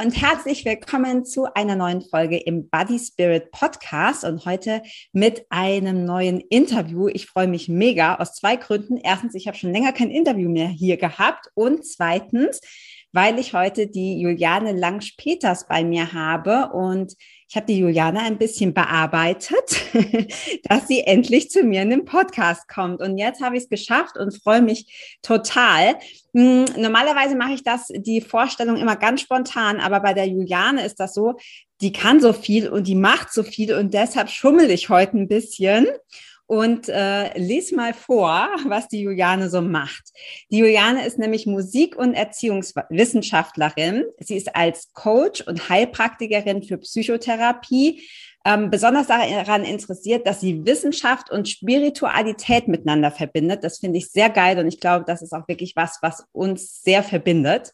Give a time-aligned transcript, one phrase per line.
[0.00, 4.80] Und herzlich willkommen zu einer neuen Folge im Body Spirit Podcast und heute
[5.12, 7.08] mit einem neuen Interview.
[7.08, 8.96] Ich freue mich mega aus zwei Gründen.
[8.96, 12.60] Erstens, ich habe schon länger kein Interview mehr hier gehabt und zweitens,
[13.12, 17.14] weil ich heute die Juliane Langsch-Peters bei mir habe und
[17.48, 19.82] ich habe die Juliane ein bisschen bearbeitet,
[20.64, 23.00] dass sie endlich zu mir in den Podcast kommt.
[23.00, 25.96] Und jetzt habe ich es geschafft und freue mich total.
[26.34, 31.00] Hm, normalerweise mache ich das, die Vorstellung immer ganz spontan, aber bei der Juliane ist
[31.00, 31.36] das so,
[31.80, 35.28] die kann so viel und die macht so viel und deshalb schummel ich heute ein
[35.28, 35.86] bisschen
[36.48, 40.04] und äh, lies mal vor, was die Juliane so macht.
[40.50, 44.06] Die Juliane ist nämlich Musik- und Erziehungswissenschaftlerin.
[44.18, 48.02] Sie ist als Coach und Heilpraktikerin für Psychotherapie
[48.46, 53.62] ähm, besonders daran interessiert, dass sie Wissenschaft und Spiritualität miteinander verbindet.
[53.62, 56.82] Das finde ich sehr geil und ich glaube, das ist auch wirklich was, was uns
[56.82, 57.72] sehr verbindet.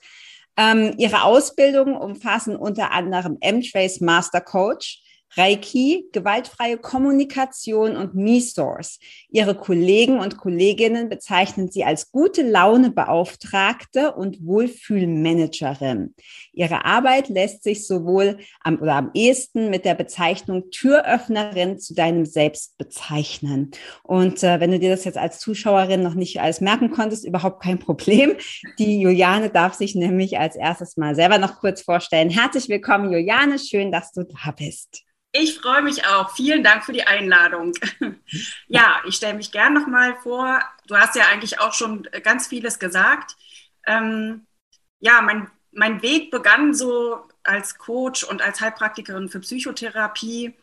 [0.57, 5.04] Ähm, ihre Ausbildungen umfassen unter anderem M-Trace Master Coach,
[5.37, 9.01] Reiki, gewaltfreie Kommunikation und Me-Source.
[9.31, 16.15] Ihre Kollegen und Kolleginnen bezeichnen sie als gute Laune Beauftragte und Wohlfühlmanagerin.
[16.53, 22.27] Ihre Arbeit lässt sich sowohl am oder am ehesten mit der Bezeichnung Türöffnerin zu deinem
[22.27, 23.73] Selbst bezeichnen.
[24.05, 27.63] Und äh, wenn du dir das jetzt als Zuschauerin noch nicht alles merken konntest, überhaupt
[27.63, 28.35] kein Problem.
[28.79, 32.31] Die Juliane darf sich nämlich als erstes mal selber noch kurz vorstellen.
[32.31, 33.59] Herzlich willkommen, Juliane.
[33.59, 35.03] Schön, dass du da bist.
[35.37, 36.31] Ich freue mich auch.
[36.31, 37.73] Vielen Dank für die Einladung.
[38.69, 40.63] ja, ich stelle mich gern nochmal vor.
[40.87, 43.35] Du hast ja eigentlich auch schon ganz vieles gesagt.
[43.85, 44.47] Ähm,
[45.01, 50.55] ja, mein, mein Weg begann so als Coach und als Heilpraktikerin für Psychotherapie,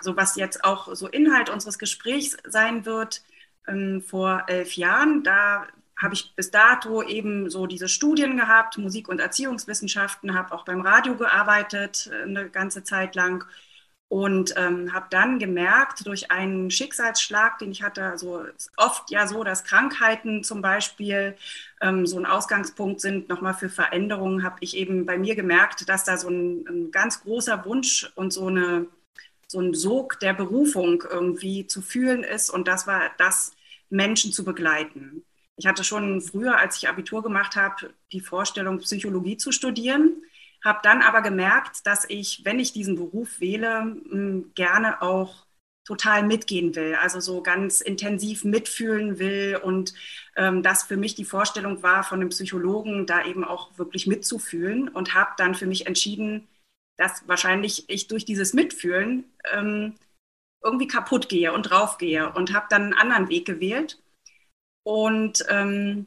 [0.00, 3.22] so was jetzt auch so Inhalt unseres Gesprächs sein wird,
[3.68, 5.22] ähm, vor elf Jahren.
[5.22, 10.64] Da habe ich bis dato eben so diese Studien gehabt, Musik- und Erziehungswissenschaften, habe auch
[10.64, 13.44] beim Radio gearbeitet äh, eine ganze Zeit lang
[14.08, 18.44] und ähm, habe dann gemerkt, durch einen Schicksalsschlag, den ich hatte, also
[18.76, 21.36] oft ja so, dass Krankheiten zum Beispiel
[21.80, 26.04] ähm, so ein Ausgangspunkt sind, nochmal für Veränderungen, habe ich eben bei mir gemerkt, dass
[26.04, 28.86] da so ein, ein, ganz großer Wunsch und so, eine,
[29.48, 32.48] so ein Sog der Berufung irgendwie zu fühlen ist.
[32.48, 33.52] Und das war das,
[33.88, 35.24] Menschen zu begleiten.
[35.56, 40.22] Ich hatte schon früher, als ich Abitur gemacht habe, die Vorstellung, Psychologie zu studieren
[40.64, 43.96] habe dann aber gemerkt, dass ich, wenn ich diesen Beruf wähle,
[44.54, 45.46] gerne auch
[45.84, 49.94] total mitgehen will, also so ganz intensiv mitfühlen will und
[50.34, 54.88] ähm, das für mich die Vorstellung war von einem Psychologen, da eben auch wirklich mitzufühlen
[54.88, 56.48] und habe dann für mich entschieden,
[56.96, 59.94] dass wahrscheinlich ich durch dieses Mitfühlen ähm,
[60.62, 64.02] irgendwie kaputt gehe und draufgehe und habe dann einen anderen Weg gewählt.
[64.82, 66.06] Und ähm,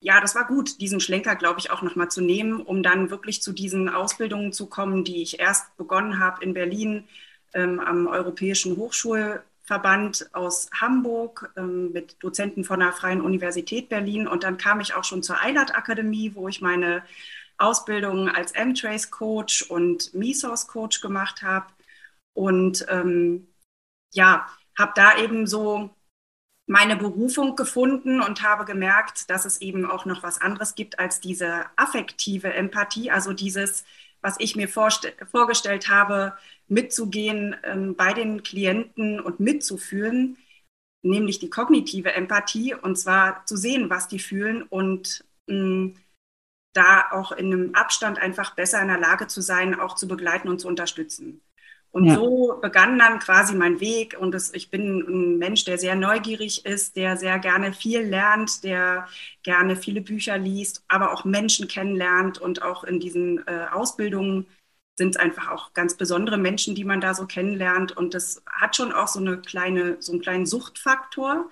[0.00, 3.42] ja, das war gut, diesen Schlenker, glaube ich, auch nochmal zu nehmen, um dann wirklich
[3.42, 7.06] zu diesen Ausbildungen zu kommen, die ich erst begonnen habe in Berlin
[7.52, 14.26] ähm, am Europäischen Hochschulverband aus Hamburg ähm, mit Dozenten von der Freien Universität Berlin.
[14.26, 17.02] Und dann kam ich auch schon zur Eilert Akademie, wo ich meine
[17.58, 21.66] Ausbildung als M-Trace Coach und Me-Source Coach gemacht habe.
[22.32, 23.48] Und ähm,
[24.14, 24.46] ja,
[24.78, 25.90] habe da eben so
[26.70, 31.18] meine Berufung gefunden und habe gemerkt, dass es eben auch noch was anderes gibt als
[31.18, 33.84] diese affektive Empathie, also dieses,
[34.20, 36.34] was ich mir vorgestellt habe,
[36.68, 40.38] mitzugehen ähm, bei den Klienten und mitzufühlen,
[41.02, 45.96] nämlich die kognitive Empathie und zwar zu sehen, was die fühlen und ähm,
[46.72, 50.48] da auch in einem Abstand einfach besser in der Lage zu sein, auch zu begleiten
[50.48, 51.40] und zu unterstützen.
[51.92, 52.14] Und ja.
[52.14, 54.16] so begann dann quasi mein Weg.
[54.18, 58.62] Und das, ich bin ein Mensch, der sehr neugierig ist, der sehr gerne viel lernt,
[58.62, 59.08] der
[59.42, 62.38] gerne viele Bücher liest, aber auch Menschen kennenlernt.
[62.38, 64.46] Und auch in diesen äh, Ausbildungen
[64.96, 67.96] sind es einfach auch ganz besondere Menschen, die man da so kennenlernt.
[67.96, 71.50] Und das hat schon auch so eine kleine, so einen kleinen Suchtfaktor,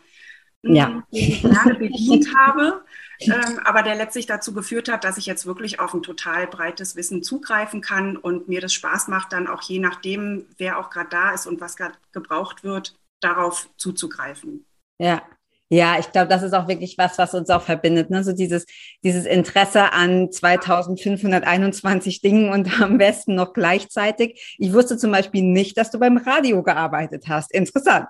[0.75, 0.87] ja.
[0.87, 2.83] den ich gerne bedient habe
[3.21, 6.95] ähm, aber der letztlich dazu geführt hat, dass ich jetzt wirklich auf ein total breites
[6.95, 11.11] Wissen zugreifen kann und mir das Spaß macht, dann auch je nachdem, wer auch gerade
[11.11, 14.65] da ist und was gerade gebraucht wird, darauf zuzugreifen.
[14.99, 15.23] Ja,
[15.71, 18.09] ja, ich glaube, das ist auch wirklich was, was uns auch verbindet.
[18.09, 18.25] Ne?
[18.25, 18.65] So dieses,
[19.05, 24.57] dieses Interesse an 2521 Dingen und am besten noch gleichzeitig.
[24.59, 27.53] Ich wusste zum Beispiel nicht, dass du beim Radio gearbeitet hast.
[27.53, 28.09] Interessant.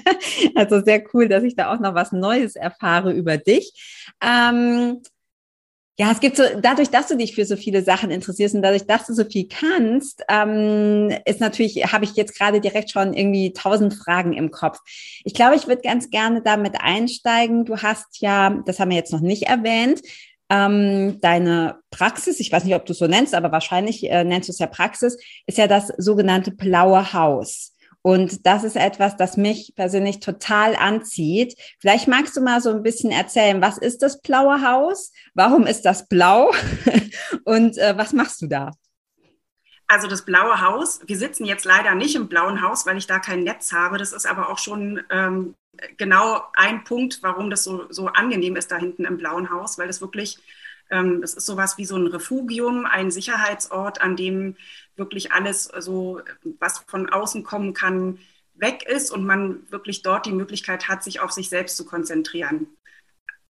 [0.54, 3.72] also sehr cool, dass ich da auch noch was Neues erfahre über dich.
[4.22, 5.02] Ähm,
[5.98, 8.86] ja, es gibt so, dadurch, dass du dich für so viele Sachen interessierst und dadurch,
[8.86, 13.52] dass du so viel kannst, ähm, ist natürlich, habe ich jetzt gerade direkt schon irgendwie
[13.52, 14.78] tausend Fragen im Kopf.
[15.24, 17.66] Ich glaube, ich würde ganz gerne damit einsteigen.
[17.66, 20.00] Du hast ja, das haben wir jetzt noch nicht erwähnt,
[20.52, 24.48] ähm, deine Praxis, ich weiß nicht, ob du es so nennst, aber wahrscheinlich äh, nennst
[24.48, 25.16] du es ja Praxis,
[25.46, 27.71] ist ja das sogenannte blaue Haus.
[28.02, 31.56] Und das ist etwas, das mich persönlich total anzieht.
[31.80, 35.12] Vielleicht magst du mal so ein bisschen erzählen, was ist das blaue Haus?
[35.34, 36.50] Warum ist das blau?
[37.44, 38.72] Und äh, was machst du da?
[39.86, 43.18] Also das blaue Haus, wir sitzen jetzt leider nicht im blauen Haus, weil ich da
[43.18, 43.98] kein Netz habe.
[43.98, 45.54] Das ist aber auch schon ähm,
[45.98, 49.86] genau ein Punkt, warum das so, so angenehm ist da hinten im blauen Haus, weil
[49.86, 50.38] das wirklich,
[50.92, 54.56] das ist sowas wie so ein Refugium, ein Sicherheitsort, an dem
[54.94, 56.20] wirklich alles so,
[56.60, 58.18] was von außen kommen kann,
[58.54, 62.66] weg ist und man wirklich dort die Möglichkeit hat, sich auf sich selbst zu konzentrieren.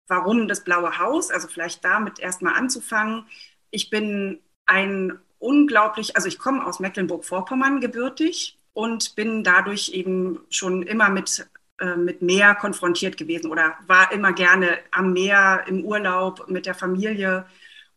[0.08, 1.30] Warum das blaue Haus?
[1.30, 3.26] Also vielleicht damit erstmal anzufangen.
[3.70, 10.82] Ich bin ein unglaublich, also ich komme aus Mecklenburg-Vorpommern gebürtig und bin dadurch eben schon
[10.82, 11.48] immer mit,
[11.80, 16.74] äh, mit Meer konfrontiert gewesen oder war immer gerne am Meer im Urlaub mit der
[16.74, 17.46] Familie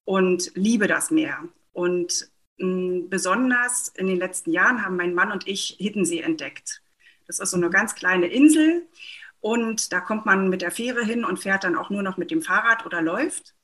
[0.06, 1.40] und liebe das Meer.
[1.74, 6.84] Und besonders in den letzten Jahren haben mein Mann und ich Hiddensee entdeckt.
[7.26, 8.88] Das ist so eine ganz kleine Insel
[9.40, 12.30] und da kommt man mit der Fähre hin und fährt dann auch nur noch mit
[12.30, 13.56] dem Fahrrad oder läuft.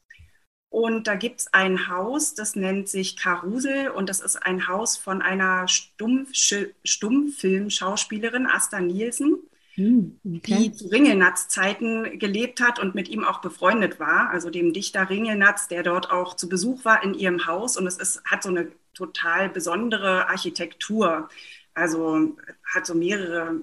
[0.69, 4.97] Und da gibt es ein Haus, das nennt sich Karusel und das ist ein Haus
[4.97, 9.37] von einer Stummfilmschauspielerin, Asta Nielsen.
[9.77, 10.57] Hm, okay.
[10.57, 15.07] die zu Ringelnatz Zeiten gelebt hat und mit ihm auch befreundet war, also dem Dichter
[15.07, 17.77] Ringelnatz, der dort auch zu Besuch war in ihrem Haus.
[17.77, 21.29] Und es ist, hat so eine total besondere Architektur.
[21.75, 22.35] Also
[22.73, 23.61] hat so mehrere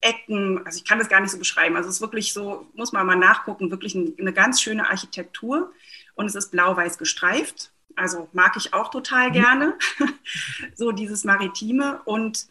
[0.00, 1.76] Ecken, also ich kann das gar nicht so beschreiben.
[1.76, 5.72] Also es ist wirklich so, muss man mal nachgucken, wirklich eine ganz schöne Architektur.
[6.16, 7.70] Und es ist blau-weiß gestreift.
[7.94, 9.32] Also mag ich auch total mhm.
[9.32, 9.78] gerne.
[10.74, 12.00] so dieses Maritime.
[12.04, 12.48] Und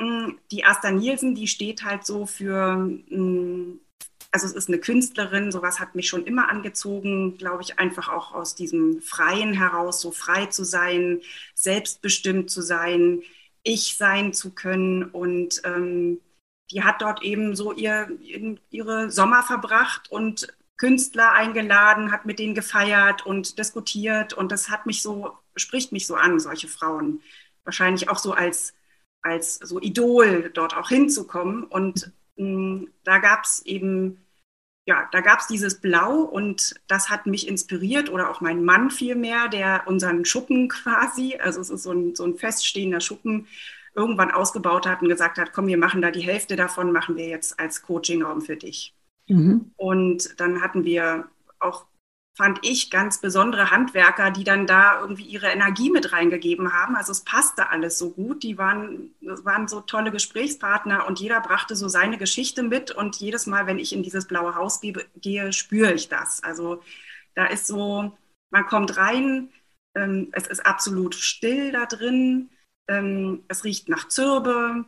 [0.00, 3.80] die Asta Nielsen, die steht halt so für, mm,
[4.30, 8.32] also es ist eine Künstlerin, sowas hat mich schon immer angezogen, glaube ich, einfach auch
[8.32, 11.20] aus diesem Freien heraus, so frei zu sein,
[11.54, 13.22] selbstbestimmt zu sein,
[13.62, 15.04] ich sein zu können.
[15.04, 16.20] Und ähm,
[16.70, 18.08] die hat dort eben so ihr,
[18.70, 24.32] ihre Sommer verbracht und Künstler eingeladen, hat mit denen gefeiert und diskutiert.
[24.32, 27.20] Und das hat mich so, spricht mich so an, solche Frauen.
[27.64, 28.74] Wahrscheinlich auch so als
[29.28, 31.64] als so Idol dort auch hinzukommen.
[31.64, 34.18] Und mh, mm, da gab es eben,
[34.86, 38.90] ja, da gab es dieses Blau und das hat mich inspiriert oder auch mein Mann
[38.90, 43.46] vielmehr, der unseren Schuppen quasi, also es ist so ein, so ein feststehender Schuppen,
[43.94, 47.26] irgendwann ausgebaut hat und gesagt hat, komm, wir machen da die Hälfte davon, machen wir
[47.26, 48.94] jetzt als Coachingraum für dich.
[49.28, 49.72] Mhm.
[49.76, 51.84] Und dann hatten wir auch
[52.38, 56.94] fand ich, ganz besondere Handwerker, die dann da irgendwie ihre Energie mit reingegeben haben.
[56.96, 58.44] Also es passte alles so gut.
[58.44, 62.92] Die waren, waren so tolle Gesprächspartner und jeder brachte so seine Geschichte mit.
[62.92, 66.40] Und jedes Mal, wenn ich in dieses blaue Haus gehe, gehe spüre ich das.
[66.44, 66.80] Also
[67.34, 68.16] da ist so,
[68.50, 69.50] man kommt rein,
[69.96, 72.50] ähm, es ist absolut still da drin,
[72.88, 74.84] ähm, es riecht nach Zirbe.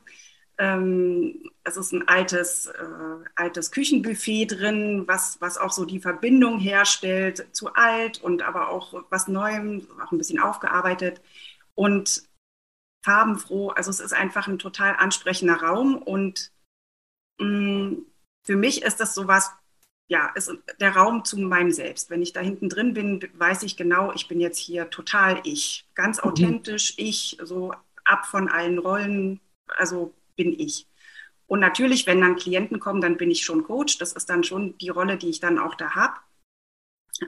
[0.61, 6.59] Ähm, es ist ein altes, äh, altes Küchenbuffet drin, was, was auch so die Verbindung
[6.59, 11.23] herstellt zu alt und aber auch was Neuem, auch ein bisschen aufgearbeitet
[11.75, 12.25] und
[13.03, 13.71] farbenfroh.
[13.71, 16.53] Also es ist einfach ein total ansprechender Raum und
[17.41, 18.07] mh, mm,
[18.45, 19.51] für mich ist das sowas,
[20.09, 22.11] ja, ist der Raum zu meinem Selbst.
[22.11, 25.87] Wenn ich da hinten drin bin, weiß ich genau, ich bin jetzt hier total ich,
[25.95, 26.31] ganz mhm.
[26.31, 27.73] authentisch, ich, so
[28.05, 30.87] ab von allen Rollen, also bin ich.
[31.47, 33.99] Und natürlich, wenn dann Klienten kommen, dann bin ich schon Coach.
[33.99, 36.15] Das ist dann schon die Rolle, die ich dann auch da habe.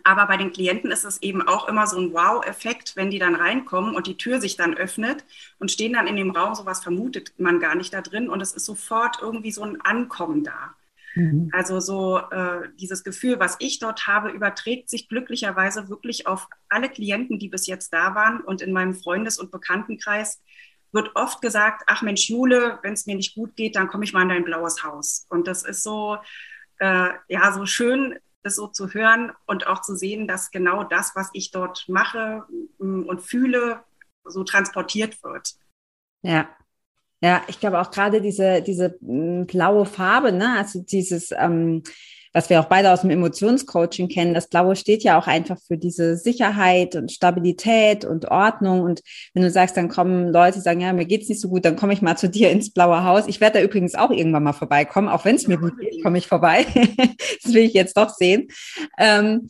[0.04, 3.34] Aber bei den Klienten ist es eben auch immer so ein Wow-Effekt, wenn die dann
[3.34, 5.24] reinkommen und die Tür sich dann öffnet
[5.58, 8.52] und stehen dann in dem Raum, sowas vermutet man gar nicht da drin und es
[8.52, 10.74] ist sofort irgendwie so ein Ankommen da.
[11.14, 11.50] Mhm.
[11.52, 16.88] Also so äh, dieses Gefühl, was ich dort habe, überträgt sich glücklicherweise wirklich auf alle
[16.88, 20.40] Klienten, die bis jetzt da waren und in meinem Freundes- und Bekanntenkreis
[20.92, 24.12] wird oft gesagt, ach Mensch, Jule, wenn es mir nicht gut geht, dann komme ich
[24.12, 25.26] mal in dein blaues Haus.
[25.30, 26.18] Und das ist so,
[26.78, 31.12] äh, ja, so schön, das so zu hören und auch zu sehen, dass genau das,
[31.14, 32.44] was ich dort mache
[32.78, 33.82] und fühle,
[34.24, 35.54] so transportiert wird.
[36.22, 36.48] Ja.
[37.24, 41.84] Ja, ich glaube auch gerade diese, diese blaue Farbe, ne, also dieses, ähm,
[42.32, 44.34] was wir auch beide aus dem Emotionscoaching kennen.
[44.34, 48.80] Das Blaue steht ja auch einfach für diese Sicherheit und Stabilität und Ordnung.
[48.80, 49.02] Und
[49.34, 51.76] wenn du sagst, dann kommen Leute, die sagen, ja, mir geht's nicht so gut, dann
[51.76, 53.26] komme ich mal zu dir ins Blaue Haus.
[53.26, 56.18] Ich werde da übrigens auch irgendwann mal vorbeikommen, auch wenn es mir gut geht, komme
[56.18, 56.66] ich vorbei.
[57.42, 58.48] das will ich jetzt doch sehen.
[58.98, 59.48] Ähm,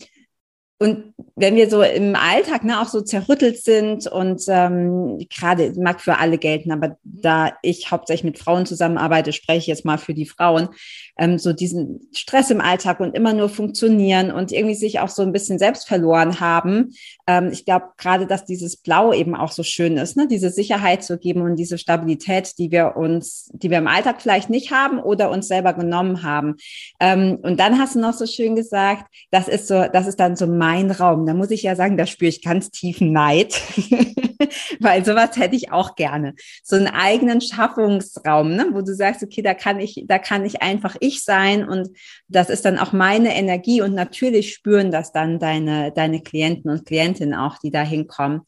[0.82, 6.00] und wenn wir so im Alltag ne, auch so zerrüttelt sind und ähm, gerade mag
[6.00, 10.12] für alle gelten, aber da ich hauptsächlich mit Frauen zusammenarbeite, spreche ich jetzt mal für
[10.12, 10.70] die Frauen,
[11.16, 15.22] ähm, so diesen Stress im Alltag und immer nur funktionieren und irgendwie sich auch so
[15.22, 16.94] ein bisschen selbst verloren haben.
[17.28, 20.26] Ähm, ich glaube gerade, dass dieses Blau eben auch so schön ist, ne?
[20.26, 24.50] diese Sicherheit zu geben und diese Stabilität, die wir uns, die wir im Alltag vielleicht
[24.50, 26.56] nicht haben oder uns selber genommen haben.
[26.98, 30.34] Ähm, und dann hast du noch so schön gesagt, das ist so, das ist dann
[30.34, 31.26] so mein Raum.
[31.26, 33.54] Da muss ich ja sagen, da spüre ich ganz tiefen Neid,
[34.80, 36.34] weil sowas hätte ich auch gerne.
[36.62, 38.68] So einen eigenen Schaffungsraum, ne?
[38.72, 41.90] wo du sagst, okay, da kann ich, da kann ich einfach ich sein und
[42.28, 46.86] das ist dann auch meine Energie und natürlich spüren das dann deine, deine Klienten und
[46.86, 48.40] Klientinnen auch, die da hinkommen.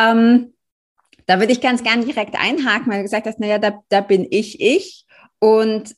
[0.00, 0.54] Ähm,
[1.26, 4.26] da würde ich ganz gern direkt einhaken, weil du gesagt hast, naja, da, da bin
[4.30, 5.04] ich ich
[5.38, 5.94] und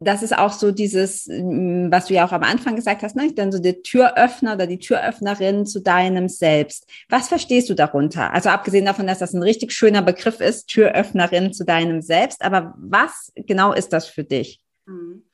[0.00, 3.32] das ist auch so dieses, mm, was du ja auch am Anfang gesagt hast, ne?
[3.32, 6.88] dann so der Türöffner oder die Türöffnerin zu deinem Selbst.
[7.08, 8.32] Was verstehst du darunter?
[8.32, 12.74] Also abgesehen davon, dass das ein richtig schöner Begriff ist, Türöffnerin zu deinem Selbst, aber
[12.78, 14.60] was genau ist das für dich?
[14.86, 15.24] Mhm.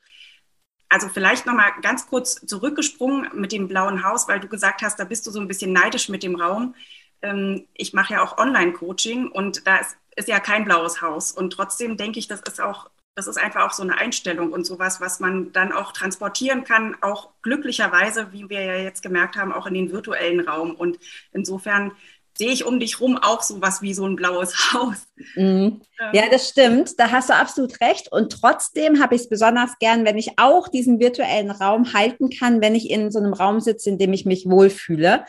[0.89, 5.03] Also vielleicht nochmal ganz kurz zurückgesprungen mit dem blauen Haus, weil du gesagt hast, da
[5.03, 6.75] bist du so ein bisschen neidisch mit dem Raum.
[7.21, 11.31] Ähm, ich mache ja auch Online-Coaching und da ist, ist ja kein blaues Haus.
[11.31, 14.65] Und trotzdem denke ich, das ist auch das ist einfach auch so eine Einstellung und
[14.65, 19.53] sowas, was man dann auch transportieren kann, auch glücklicherweise, wie wir ja jetzt gemerkt haben,
[19.53, 20.75] auch in den virtuellen Raum.
[20.75, 20.99] Und
[21.31, 21.93] insofern
[22.37, 25.07] sehe ich um dich rum auch sowas wie so ein blaues Haus.
[25.35, 25.81] Mhm.
[26.11, 26.99] Ja, das stimmt.
[26.99, 28.11] Da hast du absolut recht.
[28.11, 32.61] Und trotzdem habe ich es besonders gern, wenn ich auch diesen virtuellen Raum halten kann,
[32.61, 35.25] wenn ich in so einem Raum sitze, in dem ich mich wohlfühle.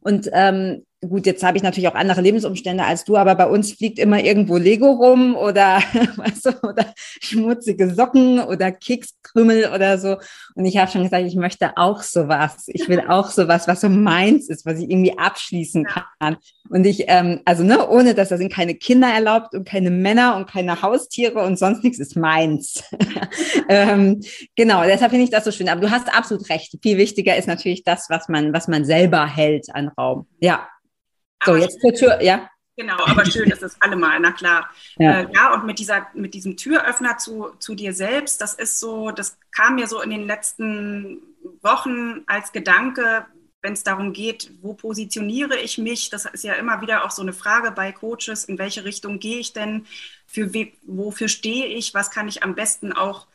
[0.00, 3.72] Und ähm, gut, jetzt habe ich natürlich auch andere Lebensumstände als du, aber bei uns
[3.72, 5.82] fliegt immer irgendwo Lego rum oder,
[6.16, 6.86] weißt du, oder
[7.20, 10.16] schmutzige Socken oder Kekskrümel oder so.
[10.54, 12.64] Und ich habe schon gesagt, ich möchte auch sowas.
[12.68, 16.36] Ich will auch sowas, was so meins ist, was ich irgendwie abschließen kann.
[16.68, 20.36] Und ich, ähm, also ne, ohne dass da sind keine Kinder erlaubt und keine Männer
[20.36, 22.82] und keine Haustiere und sonst nichts ist meins.
[23.68, 24.20] ähm,
[24.56, 25.68] genau, deshalb finde ich das so schön.
[25.68, 26.76] Aber du hast absolut recht.
[26.82, 30.26] Viel wichtiger ist natürlich das, was man, was man selber hält an Raum.
[30.40, 30.66] Ja.
[31.46, 32.48] So, jetzt zur Tür, ja.
[32.76, 34.68] Genau, aber schön ist es allemal, na klar.
[34.98, 38.80] Ja, äh, ja und mit, dieser, mit diesem Türöffner zu, zu dir selbst, das ist
[38.80, 41.22] so, das kam mir so in den letzten
[41.62, 43.26] Wochen als Gedanke,
[43.62, 47.22] wenn es darum geht, wo positioniere ich mich, das ist ja immer wieder auch so
[47.22, 49.86] eine Frage bei Coaches, in welche Richtung gehe ich denn,
[50.26, 53.26] für we, wofür stehe ich, was kann ich am besten auch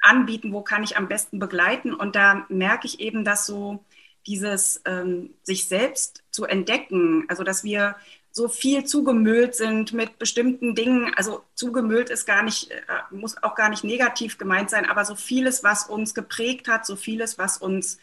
[0.00, 1.94] anbieten, wo kann ich am besten begleiten.
[1.94, 3.84] Und da merke ich eben, dass so
[4.26, 7.96] dieses ähm, sich selbst zu entdecken, also dass wir
[8.30, 12.76] so viel zugemüllt sind mit bestimmten Dingen, also zugemüllt ist gar nicht, äh,
[13.10, 16.94] muss auch gar nicht negativ gemeint sein, aber so vieles, was uns geprägt hat, so
[16.96, 17.98] vieles, was uns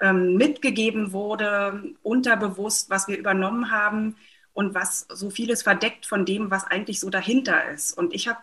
[0.00, 4.16] ähm, mitgegeben wurde, unterbewusst, was wir übernommen haben
[4.52, 7.96] und was so vieles verdeckt von dem, was eigentlich so dahinter ist.
[7.96, 8.40] Und ich habe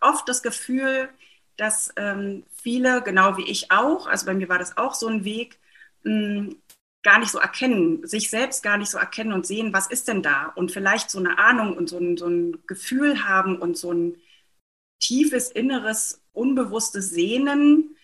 [0.00, 1.08] oft das Gefühl,
[1.56, 5.24] dass ähm, viele, genau wie ich auch, also bei mir war das auch so ein
[5.24, 5.58] Weg,
[7.02, 10.22] gar nicht so erkennen, sich selbst gar nicht so erkennen und sehen, was ist denn
[10.22, 10.46] da?
[10.56, 14.16] Und vielleicht so eine Ahnung und so ein, so ein Gefühl haben und so ein
[15.00, 17.94] tiefes, inneres, unbewusstes Sehnen,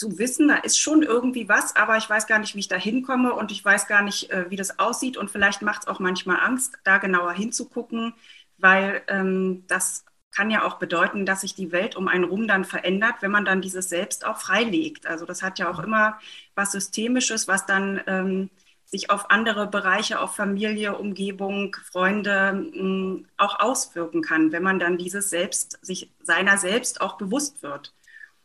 [0.00, 2.76] zu wissen, da ist schon irgendwie was, aber ich weiß gar nicht, wie ich da
[2.76, 5.18] hinkomme und ich weiß gar nicht, äh, wie das aussieht.
[5.18, 8.14] Und vielleicht macht es auch manchmal Angst, da genauer hinzugucken,
[8.56, 12.64] weil ähm, das kann ja auch bedeuten, dass sich die Welt um einen rum dann
[12.64, 15.06] verändert, wenn man dann dieses Selbst auch freilegt.
[15.06, 16.18] Also das hat ja auch immer
[16.54, 18.50] was Systemisches, was dann ähm,
[18.84, 24.78] sich auf andere Bereiche, auf Familie, Umgebung, Freunde mh, mm, auch auswirken kann, wenn man
[24.78, 27.94] dann dieses Selbst, sich seiner selbst auch bewusst wird.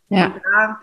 [0.09, 0.27] Ja.
[0.27, 0.81] Und da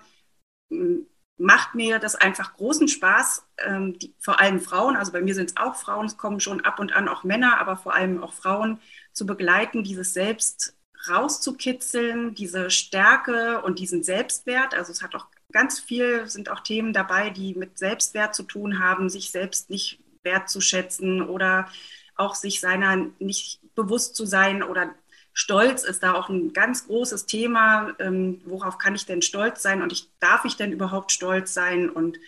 [0.70, 1.06] mh, mm,
[1.38, 5.50] macht mir das einfach großen Spaß, ähm, die, vor allem Frauen, also bei mir sind
[5.50, 8.32] es auch Frauen, es kommen schon ab und an auch Männer, aber vor allem auch
[8.32, 8.80] Frauen
[9.12, 10.76] zu begleiten, dieses Selbst
[11.08, 14.74] rauszukitzeln, diese Stärke und diesen Selbstwert.
[14.74, 18.78] Also es hat auch ganz viel, sind auch Themen dabei, die mit Selbstwert zu tun
[18.78, 21.68] haben, sich selbst nicht wertzuschätzen oder
[22.14, 24.94] auch sich seiner nicht bewusst zu sein oder
[25.34, 27.94] Stolz ist da auch ein ganz großes Thema.
[27.98, 31.88] Ähm, worauf kann ich denn stolz sein und ich, darf ich denn überhaupt stolz sein?
[31.88, 32.18] Und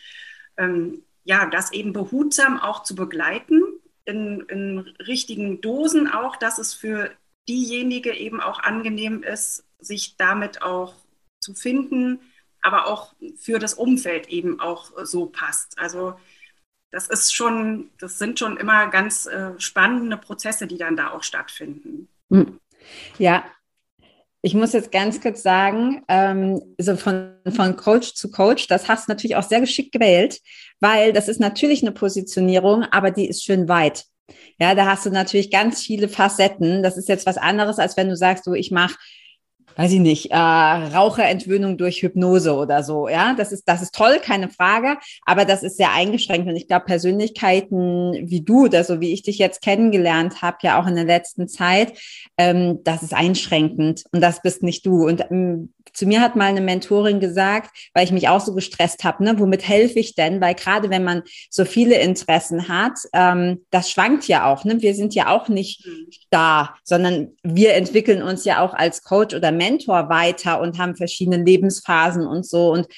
[0.57, 3.63] ähm, ja, das eben behutsam auch zu begleiten,
[4.07, 7.11] in, in richtigen Dosen auch, dass es für
[7.49, 10.95] diejenige eben auch angenehm ist, sich damit auch
[11.41, 12.21] zu finden,
[12.63, 15.79] aber auch für das Umfeld eben auch so passt.
[15.79, 16.15] Also
[16.91, 21.23] das ist schon, das sind schon immer ganz äh, spannende Prozesse, die dann da auch
[21.23, 22.09] stattfinden.
[22.31, 22.61] Hm.
[23.19, 23.45] Ja,
[24.43, 29.09] ich muss jetzt ganz kurz sagen, ähm, so von, von Coach zu Coach, das hast
[29.09, 30.41] du natürlich auch sehr geschickt gewählt,
[30.81, 34.05] weil das ist natürlich eine Positionierung, aber die ist schön weit.
[34.59, 36.83] Ja, da hast du natürlich ganz viele Facetten.
[36.83, 38.97] Das ist jetzt was anderes, als wenn du sagst, du, ich mache
[39.77, 43.09] weiß ich nicht, äh, Raucherentwöhnung durch Hypnose oder so.
[43.09, 46.49] Ja, das ist, das ist toll, keine Frage, aber das ist sehr eingeschränkt.
[46.49, 50.81] Und ich glaube, Persönlichkeiten wie du oder so wie ich dich jetzt kennengelernt habe, ja
[50.81, 51.99] auch in der letzten Zeit,
[52.39, 55.07] ähm, das ist einschränkend und das bist nicht du.
[55.07, 59.05] Und ähm, zu mir hat mal eine Mentorin gesagt, weil ich mich auch so gestresst
[59.05, 60.41] habe, ne, womit helfe ich denn?
[60.41, 64.65] Weil gerade wenn man so viele Interessen hat, ähm, das schwankt ja auch.
[64.65, 64.83] Ne?
[64.83, 66.09] Wir sind ja auch nicht mhm.
[66.31, 71.43] da, sondern wir entwickeln uns ja auch als Coach oder Mentor weiter und haben verschiedene
[71.45, 72.73] Lebensphasen und so.
[72.73, 72.89] Und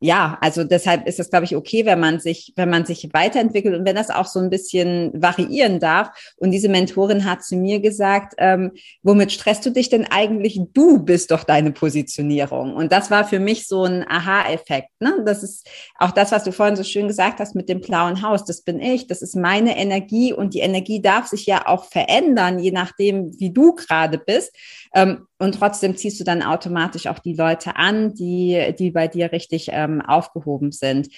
[0.00, 3.74] ja, also deshalb ist es, glaube ich, okay, wenn man sich, wenn man sich weiterentwickelt
[3.74, 6.10] und wenn das auch so ein bisschen variieren darf.
[6.36, 8.72] Und diese Mentorin hat zu mir gesagt, ähm,
[9.02, 10.60] womit stresst du dich denn eigentlich?
[10.74, 12.74] Du bist doch deine Positionierung.
[12.74, 14.90] Und das war für mich so ein Aha-Effekt.
[15.00, 15.22] Ne?
[15.24, 15.66] Das ist
[15.98, 18.44] auch das, was du vorhin so schön gesagt hast mit dem blauen Haus.
[18.44, 19.06] Das bin ich.
[19.06, 23.52] Das ist meine Energie und die Energie darf sich ja auch verändern, je nachdem, wie
[23.52, 24.54] du gerade bist.
[24.94, 29.32] Ähm, und trotzdem ziehst du dann automatisch auch die Leute an, die, die bei dir
[29.32, 31.08] richtig ähm, aufgehoben sind.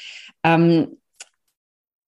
[0.43, 0.97] Ähm,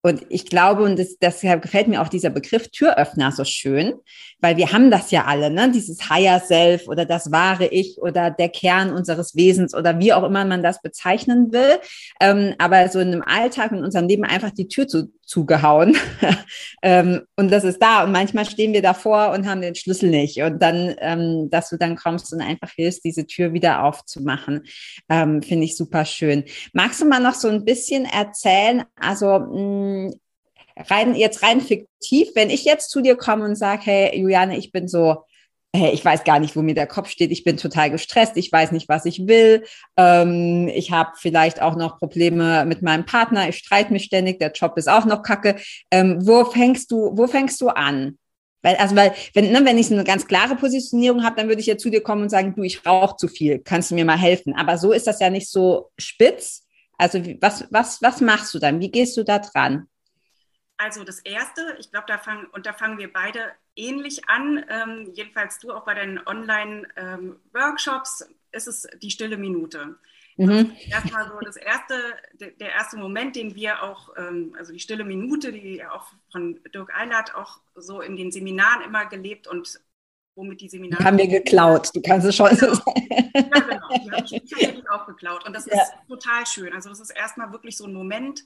[0.01, 3.95] und ich glaube, und das, deshalb gefällt mir auch dieser Begriff Türöffner so schön,
[4.39, 5.73] weil wir haben das ja alle, ne?
[5.73, 10.23] Dieses Higher Self oder das wahre Ich oder der Kern unseres Wesens oder wie auch
[10.23, 11.81] immer man das bezeichnen will.
[12.21, 15.97] Ähm, aber so in einem Alltag in unserem Leben einfach die Tür zu, zugehauen.
[16.83, 18.03] ähm, und das ist da.
[18.05, 20.41] Und manchmal stehen wir davor und haben den Schlüssel nicht.
[20.41, 24.65] Und dann, ähm, dass du dann kommst und einfach hilfst, diese Tür wieder aufzumachen,
[25.09, 26.45] ähm, finde ich super schön.
[26.73, 28.85] Magst du mal noch so ein bisschen erzählen?
[28.97, 30.13] Also, mh,
[30.89, 34.73] rein, jetzt rein fiktiv, wenn ich jetzt zu dir komme und sage, hey, Juliane, ich
[34.73, 35.25] bin so
[35.73, 38.73] ich weiß gar nicht, wo mir der Kopf steht, ich bin total gestresst, ich weiß
[38.73, 39.65] nicht, was ich will,
[39.97, 44.53] ähm, ich habe vielleicht auch noch Probleme mit meinem Partner, ich streite mich ständig, der
[44.53, 45.57] Job ist auch noch kacke.
[45.91, 48.19] Ähm, wo fängst du, wo fängst du an?
[48.63, 51.67] Weil, also, weil, wenn, ne, wenn ich eine ganz klare Positionierung habe, dann würde ich
[51.67, 54.19] ja zu dir kommen und sagen, du, ich rauche zu viel, kannst du mir mal
[54.19, 54.55] helfen?
[54.57, 56.67] Aber so ist das ja nicht so spitz.
[56.97, 58.81] Also, was, was, was machst du dann?
[58.81, 59.87] Wie gehst du da dran?
[60.77, 63.41] Also das Erste, ich glaube, da fangen, und da fangen wir beide
[63.79, 69.97] ähnlich an, ähm, jedenfalls du auch bei deinen Online-Workshops, ähm, ist es die stille Minute.
[70.37, 70.73] Mhm.
[70.89, 71.95] Erstmal so das erste,
[72.39, 76.95] der erste Moment, den wir auch, ähm, also die stille Minute, die auch von Dirk
[76.95, 79.81] Eilert auch so in den Seminaren immer gelebt und
[80.37, 81.03] womit die Seminare.
[81.03, 82.73] Die haben wir geklaut, du kannst es schon genau.
[82.73, 83.09] so sagen.
[83.11, 85.45] Ja, genau, die habe ich, ich auch geklaut.
[85.45, 85.75] Und das ja.
[85.75, 86.73] ist total schön.
[86.73, 88.45] Also das ist erstmal wirklich so ein Moment,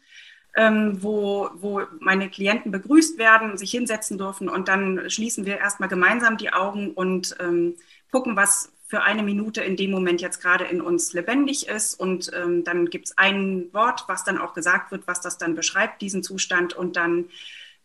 [0.56, 5.88] ähm, wo, wo meine Klienten begrüßt werden, sich hinsetzen dürfen und dann schließen wir erstmal
[5.88, 7.76] gemeinsam die Augen und ähm,
[8.10, 11.98] gucken, was für eine Minute in dem Moment jetzt gerade in uns lebendig ist.
[11.98, 15.54] Und ähm, dann gibt es ein Wort, was dann auch gesagt wird, was das dann
[15.54, 16.74] beschreibt, diesen Zustand.
[16.74, 17.30] Und dann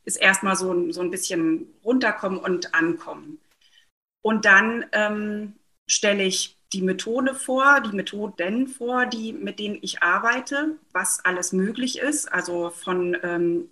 [0.04, 3.40] ist erstmal so, so ein bisschen runterkommen und ankommen.
[4.22, 5.54] Und dann ähm,
[5.88, 11.54] stelle ich die Methode vor, die Methoden vor, die, mit denen ich arbeite, was alles
[11.54, 12.32] möglich ist.
[12.32, 13.70] Also von ähm,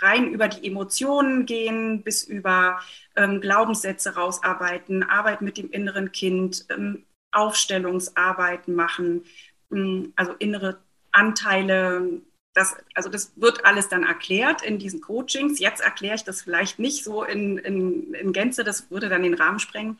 [0.00, 2.80] rein über die Emotionen gehen bis über
[3.16, 9.24] ähm, Glaubenssätze rausarbeiten, Arbeit mit dem inneren Kind, ähm, Aufstellungsarbeiten machen,
[9.72, 10.80] ähm, also innere
[11.12, 12.20] Anteile.
[12.52, 15.60] Das, also das wird alles dann erklärt in diesen Coachings.
[15.60, 19.34] Jetzt erkläre ich das vielleicht nicht so in, in, in Gänze, das würde dann den
[19.34, 19.98] Rahmen sprengen.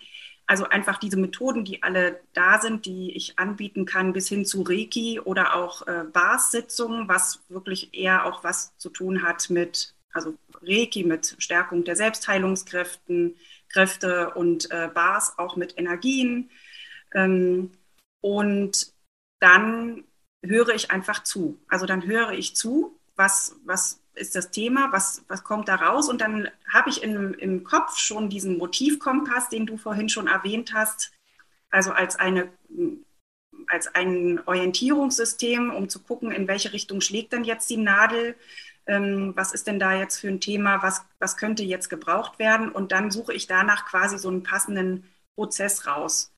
[0.50, 4.62] Also einfach diese Methoden, die alle da sind, die ich anbieten kann, bis hin zu
[4.62, 10.34] Reiki oder auch äh, Bars-Sitzungen, was wirklich eher auch was zu tun hat mit, also
[10.60, 13.34] Reiki mit Stärkung der Selbstheilungskräfte
[13.68, 16.50] Kräfte und äh, Bars auch mit Energien.
[17.14, 17.70] Ähm,
[18.20, 18.92] und
[19.38, 20.02] dann
[20.42, 21.60] höre ich einfach zu.
[21.68, 26.08] Also dann höre ich zu, was, was ist das Thema, was, was kommt da raus?
[26.08, 30.72] Und dann habe ich im, im Kopf schon diesen Motivkompass, den du vorhin schon erwähnt
[30.74, 31.12] hast,
[31.70, 32.48] also als eine
[33.68, 38.34] als ein Orientierungssystem, um zu gucken, in welche Richtung schlägt denn jetzt die Nadel,
[38.86, 42.70] ähm, was ist denn da jetzt für ein Thema, was, was könnte jetzt gebraucht werden?
[42.70, 45.04] Und dann suche ich danach quasi so einen passenden
[45.36, 46.32] Prozess raus.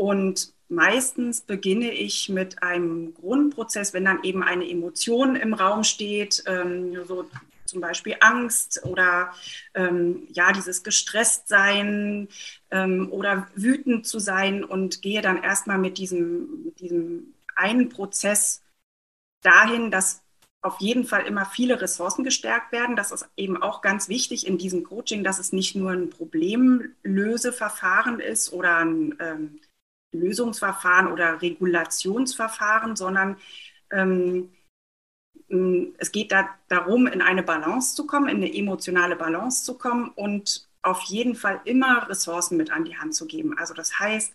[0.00, 6.42] Und meistens beginne ich mit einem Grundprozess, wenn dann eben eine Emotion im Raum steht,
[6.46, 7.28] ähm, so
[7.66, 9.34] zum Beispiel Angst oder
[9.74, 12.28] ähm, ja, dieses Gestresstsein
[12.70, 18.62] ähm, oder wütend zu sein und gehe dann erstmal mit diesem, diesem einen Prozess
[19.42, 20.22] dahin, dass
[20.62, 22.96] auf jeden Fall immer viele Ressourcen gestärkt werden.
[22.96, 28.18] Das ist eben auch ganz wichtig in diesem Coaching, dass es nicht nur ein Problemlöseverfahren
[28.18, 29.60] ist oder ein ähm,
[30.12, 33.36] Lösungsverfahren oder Regulationsverfahren, sondern
[33.90, 34.50] ähm,
[35.98, 40.08] es geht da darum, in eine Balance zu kommen, in eine emotionale Balance zu kommen
[40.10, 43.58] und auf jeden Fall immer Ressourcen mit an die Hand zu geben.
[43.58, 44.32] Also das heißt,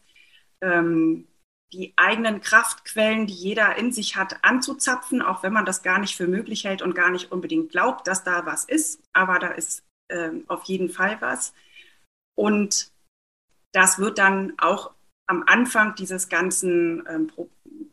[0.61, 1.27] ähm,
[1.73, 6.15] die eigenen Kraftquellen, die jeder in sich hat, anzuzapfen, auch wenn man das gar nicht
[6.15, 9.01] für möglich hält und gar nicht unbedingt glaubt, dass da was ist.
[9.13, 11.53] Aber da ist äh, auf jeden Fall was.
[12.35, 12.91] Und
[13.73, 14.94] das wird dann auch
[15.27, 17.31] am Anfang dieses ganzen, ähm,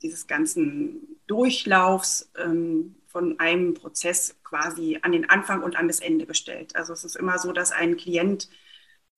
[0.02, 6.26] dieses ganzen Durchlaufs ähm, von einem Prozess quasi an den Anfang und an das Ende
[6.26, 6.76] gestellt.
[6.76, 8.48] Also es ist immer so, dass ein Klient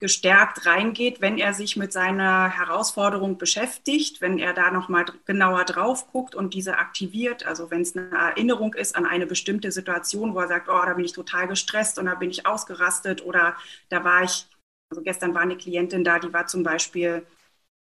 [0.00, 5.64] gestärkt reingeht, wenn er sich mit seiner Herausforderung beschäftigt, wenn er da noch mal genauer
[5.64, 7.46] drauf guckt und diese aktiviert.
[7.46, 10.94] Also wenn es eine Erinnerung ist an eine bestimmte Situation, wo er sagt, oh, da
[10.94, 13.56] bin ich total gestresst und da bin ich ausgerastet oder
[13.88, 14.46] da war ich,
[14.90, 17.24] also gestern war eine Klientin da, die war zum Beispiel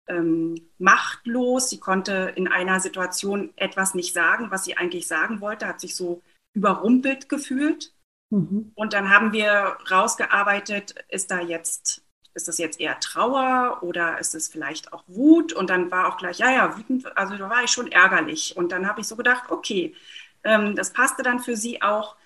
[0.09, 1.71] ähm, machtlos.
[1.71, 5.95] Sie konnte in einer Situation etwas nicht sagen, was sie eigentlich sagen wollte, hat sich
[5.95, 6.23] so
[6.55, 7.93] überrumpelt gefühlt.
[8.31, 8.73] Mhm.
[8.75, 12.03] Und dann haben wir rausgearbeitet, ist da jetzt,
[12.35, 15.53] ist das jetzt eher Trauer oder ist es vielleicht auch Wut?
[15.53, 18.57] Und dann war auch gleich, ja, ja, wütend, also da war ich schon ärgerlich.
[18.57, 19.95] Und dann habe ich so gedacht, okay,
[20.45, 22.17] ähm, das passte dann für sie auch.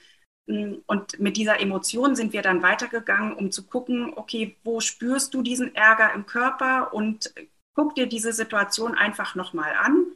[0.47, 5.43] Und mit dieser Emotion sind wir dann weitergegangen, um zu gucken, okay, wo spürst du
[5.43, 7.33] diesen Ärger im Körper und
[7.75, 10.07] guck dir diese Situation einfach nochmal an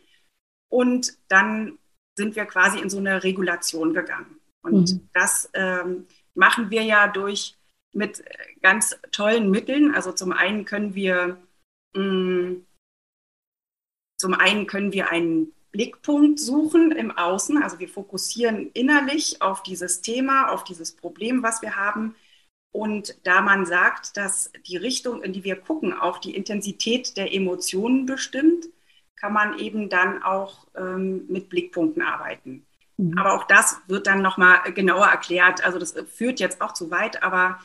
[0.69, 1.79] und dann
[2.16, 4.40] sind wir quasi in so eine Regulation gegangen.
[4.62, 5.09] Und mhm.
[5.12, 7.57] das ähm, machen wir ja durch
[7.92, 8.25] mit
[8.62, 9.95] ganz tollen Mitteln.
[9.95, 11.38] Also zum einen können wir
[11.95, 12.66] mh, mm,
[14.19, 17.62] zum einen können wir einen Blickpunkt suchen im Außen.
[17.62, 22.14] Also wir fokussieren innerlich auf dieses Thema, auf dieses Problem, was wir haben.
[22.72, 27.33] Und da man sagt, dass die Richtung, in die wir gucken, auch die Intensität der
[27.33, 28.66] Emotionen bestimmt,
[29.16, 32.66] kann man eben dann auch ähm, mit Blickpunkten arbeiten.
[32.98, 33.16] Mhm.
[33.18, 35.64] Aber auch das wird dann nochmal genauer erklärt.
[35.64, 37.59] Also das führt jetzt auch zu weit, aber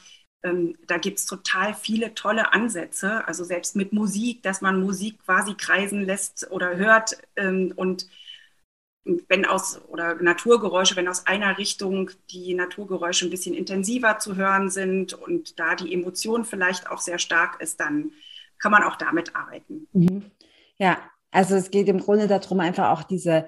[0.43, 3.27] ähm, da gibt es total viele tolle Ansätze.
[3.27, 8.07] Also selbst mit Musik, dass man Musik quasi kreisen lässt oder hört ähm, und
[9.03, 14.69] wenn aus oder Naturgeräusche, wenn aus einer Richtung die Naturgeräusche ein bisschen intensiver zu hören
[14.69, 18.11] sind und da die Emotion vielleicht auch sehr stark ist, dann
[18.59, 19.87] kann man auch damit arbeiten.
[19.93, 20.31] Mhm.
[20.77, 20.99] Ja,
[21.31, 23.47] also es geht im Grunde darum, einfach auch diese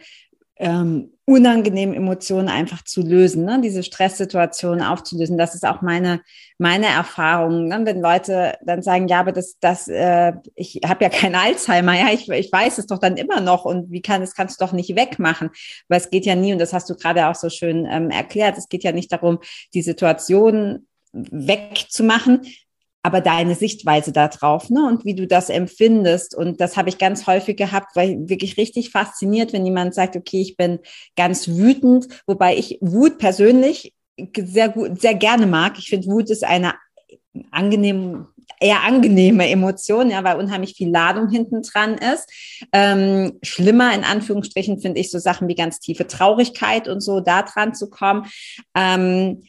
[0.63, 3.59] ähm, unangenehmen Emotionen einfach zu lösen, ne?
[3.61, 5.37] diese Stresssituationen aufzulösen.
[5.37, 6.21] Das ist auch meine,
[6.57, 7.67] meine Erfahrung.
[7.67, 7.81] Ne?
[7.83, 12.13] Wenn Leute dann sagen, ja, aber das, das, äh, ich habe ja kein Alzheimer, ja,
[12.13, 14.73] ich, ich weiß es doch dann immer noch und wie kann das kannst du doch
[14.73, 15.49] nicht wegmachen.
[15.89, 18.57] Weil es geht ja nie, und das hast du gerade auch so schön ähm, erklärt,
[18.57, 19.39] es geht ja nicht darum,
[19.73, 22.41] die Situation wegzumachen,
[23.03, 26.33] aber deine Sichtweise darauf ne, und wie du das empfindest.
[26.33, 30.41] Und das habe ich ganz häufig gehabt, weil wirklich richtig fasziniert, wenn jemand sagt, okay,
[30.41, 30.79] ich bin
[31.17, 33.93] ganz wütend, wobei ich Wut persönlich
[34.37, 35.77] sehr gut, sehr gerne mag.
[35.77, 36.75] Ich finde, Wut ist eine
[37.51, 38.27] angenehme,
[38.59, 42.29] eher angenehme Emotion, ja, weil unheimlich viel Ladung hinten dran ist.
[42.71, 47.41] Ähm, schlimmer in Anführungsstrichen finde ich so Sachen wie ganz tiefe Traurigkeit und so da
[47.41, 48.27] dran zu kommen.
[48.75, 49.43] Ähm,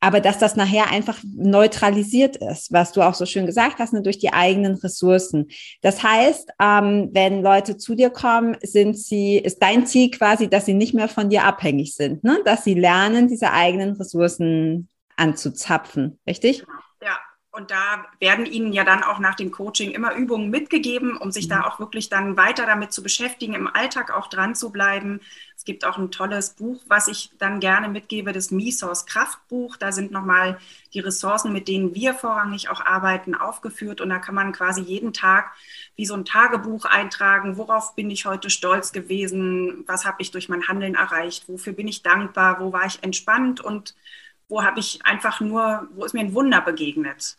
[0.00, 4.02] aber dass das nachher einfach neutralisiert ist, was du auch so schön gesagt hast, ne,
[4.02, 5.48] durch die eigenen Ressourcen.
[5.82, 10.66] Das heißt, ähm, wenn Leute zu dir kommen, sind sie, ist dein Ziel quasi, dass
[10.66, 12.40] sie nicht mehr von dir abhängig sind, ne?
[12.44, 16.64] dass sie lernen, diese eigenen Ressourcen anzuzapfen, richtig?
[17.02, 17.18] Ja,
[17.58, 21.48] und da werden Ihnen ja dann auch nach dem Coaching immer Übungen mitgegeben, um sich
[21.48, 21.64] da mhm.
[21.64, 25.20] auch wirklich dann weiter damit zu beschäftigen, im Alltag auch dran zu bleiben.
[25.56, 29.76] Es gibt auch ein tolles Buch, was ich dann gerne mitgebe, das Misos Kraftbuch.
[29.76, 30.58] Da sind nochmal
[30.94, 34.00] die Ressourcen, mit denen wir vorrangig auch arbeiten, aufgeführt.
[34.00, 35.52] Und da kann man quasi jeden Tag
[35.96, 40.48] wie so ein Tagebuch eintragen, worauf bin ich heute stolz gewesen, was habe ich durch
[40.48, 43.96] mein Handeln erreicht, wofür bin ich dankbar, wo war ich entspannt und
[44.48, 47.36] wo habe ich einfach nur, wo ist mir ein Wunder begegnet?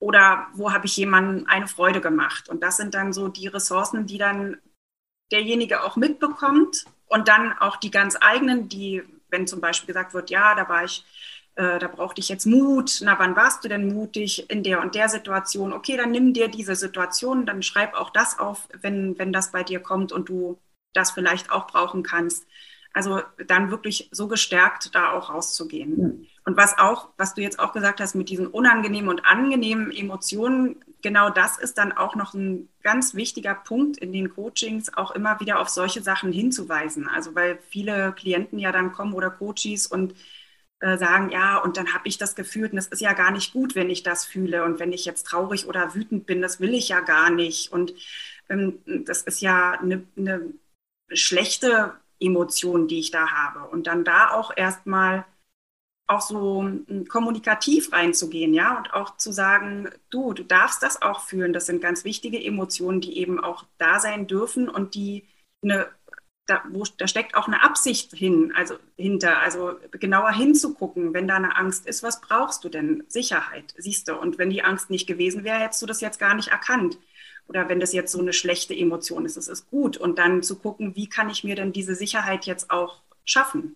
[0.00, 2.48] Oder wo habe ich jemandem eine Freude gemacht?
[2.48, 4.56] Und das sind dann so die Ressourcen, die dann
[5.30, 10.30] derjenige auch mitbekommt und dann auch die ganz eigenen, die, wenn zum Beispiel gesagt wird,
[10.30, 11.04] ja, da war ich,
[11.54, 13.00] äh, da brauchte ich jetzt Mut.
[13.02, 15.72] Na, wann warst du denn mutig in der und der Situation?
[15.72, 19.62] Okay, dann nimm dir diese Situation, dann schreib auch das auf, wenn, wenn das bei
[19.62, 20.58] dir kommt und du
[20.94, 22.46] das vielleicht auch brauchen kannst.
[22.92, 25.96] Also dann wirklich so gestärkt da auch rauszugehen.
[25.96, 26.26] Mhm.
[26.44, 30.76] Und was auch, was du jetzt auch gesagt hast mit diesen unangenehmen und angenehmen Emotionen,
[31.02, 35.38] genau das ist dann auch noch ein ganz wichtiger Punkt in den Coachings, auch immer
[35.40, 37.08] wieder auf solche Sachen hinzuweisen.
[37.08, 40.14] Also weil viele Klienten ja dann kommen oder Coaches und
[40.80, 43.52] äh, sagen, ja, und dann habe ich das Gefühl, und es ist ja gar nicht
[43.52, 44.64] gut, wenn ich das fühle.
[44.64, 47.70] Und wenn ich jetzt traurig oder wütend bin, das will ich ja gar nicht.
[47.70, 47.94] Und
[48.48, 50.54] ähm, das ist ja eine, eine
[51.12, 53.68] schlechte Emotion, die ich da habe.
[53.70, 55.24] Und dann da auch erstmal
[56.06, 61.20] auch so hm, kommunikativ reinzugehen, ja, und auch zu sagen, du, du darfst das auch
[61.22, 61.52] fühlen.
[61.52, 65.26] Das sind ganz wichtige Emotionen, die eben auch da sein dürfen und die
[65.62, 65.88] eine,
[66.46, 71.36] da, wo, da steckt auch eine Absicht hin, also hinter, also genauer hinzugucken, wenn da
[71.36, 73.04] eine Angst ist, was brauchst du denn?
[73.08, 74.16] Sicherheit, siehst du.
[74.18, 76.98] Und wenn die Angst nicht gewesen wäre, hättest du das jetzt gar nicht erkannt.
[77.50, 79.96] Oder wenn das jetzt so eine schlechte Emotion ist, das ist gut.
[79.96, 83.74] Und dann zu gucken, wie kann ich mir denn diese Sicherheit jetzt auch schaffen?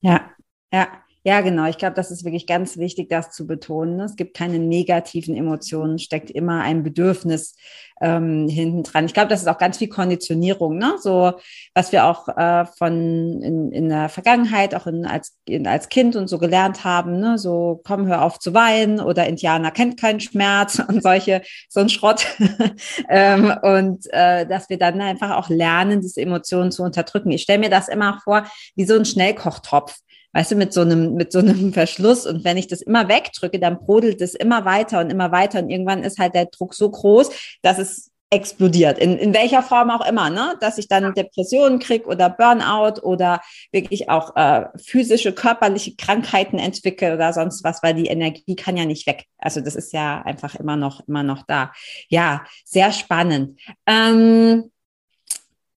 [0.00, 0.28] Ja,
[0.72, 0.88] ja.
[1.26, 1.64] Ja, genau.
[1.66, 3.98] Ich glaube, das ist wirklich ganz wichtig, das zu betonen.
[3.98, 7.56] Es gibt keine negativen Emotionen, steckt immer ein Bedürfnis
[8.00, 9.06] ähm, hinten dran.
[9.06, 10.94] Ich glaube, das ist auch ganz viel Konditionierung, ne?
[11.00, 11.32] So,
[11.74, 16.14] was wir auch äh, von in, in der Vergangenheit, auch in, als, in, als Kind
[16.14, 17.38] und so gelernt haben, ne?
[17.38, 21.88] So, komm, hör auf zu weinen oder Indianer kennt keinen Schmerz und solche, so ein
[21.88, 22.24] Schrott.
[23.08, 27.32] ähm, und äh, dass wir dann einfach auch lernen, diese Emotionen zu unterdrücken.
[27.32, 28.44] Ich stelle mir das immer vor,
[28.76, 29.96] wie so ein Schnellkochtopf
[30.32, 32.26] weißt du, mit so einem, mit so einem Verschluss.
[32.26, 35.60] Und wenn ich das immer wegdrücke, dann brodelt es immer weiter und immer weiter.
[35.60, 37.30] Und irgendwann ist halt der Druck so groß,
[37.62, 40.56] dass es explodiert, in, in welcher Form auch immer, ne?
[40.60, 47.14] dass ich dann Depressionen kriege oder Burnout oder wirklich auch äh, physische, körperliche Krankheiten entwickle
[47.14, 49.26] oder sonst was, weil die Energie kann ja nicht weg.
[49.38, 51.72] Also das ist ja einfach immer noch, immer noch da.
[52.08, 53.60] Ja, sehr spannend.
[53.86, 54.72] Ähm,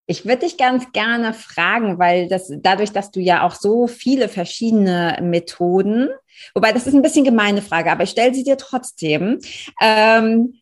[0.10, 4.28] ich würde dich ganz gerne fragen, weil das dadurch, dass du ja auch so viele
[4.28, 6.10] verschiedene Methoden,
[6.56, 9.40] wobei das ist ein bisschen gemeine Frage, aber ich stelle sie dir trotzdem.
[9.80, 10.56] Ähm,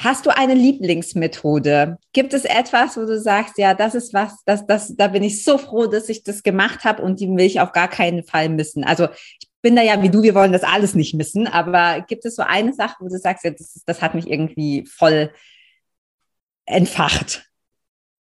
[0.00, 1.98] hast du eine Lieblingsmethode?
[2.14, 5.44] Gibt es etwas, wo du sagst, ja, das ist was, das, das, da bin ich
[5.44, 8.48] so froh, dass ich das gemacht habe und die will ich auf gar keinen Fall
[8.48, 8.82] missen.
[8.82, 12.24] Also ich bin da ja wie du, wir wollen das alles nicht missen, aber gibt
[12.24, 15.30] es so eine Sache, wo du sagst, ja, das, das hat mich irgendwie voll
[16.64, 17.46] entfacht?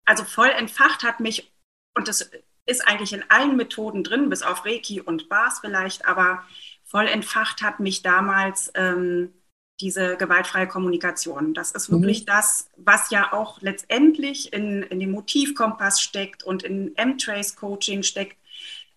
[0.09, 1.53] Also voll entfacht hat mich,
[1.95, 2.31] und das
[2.65, 6.45] ist eigentlich in allen Methoden drin, bis auf Reiki und Bars vielleicht, aber
[6.85, 9.35] voll entfacht hat mich damals ähm,
[9.81, 11.53] diese gewaltfreie Kommunikation.
[11.53, 12.27] Das ist wirklich mhm.
[12.27, 18.39] das, was ja auch letztendlich in, in dem Motivkompass steckt und in M-Trace-Coaching steckt,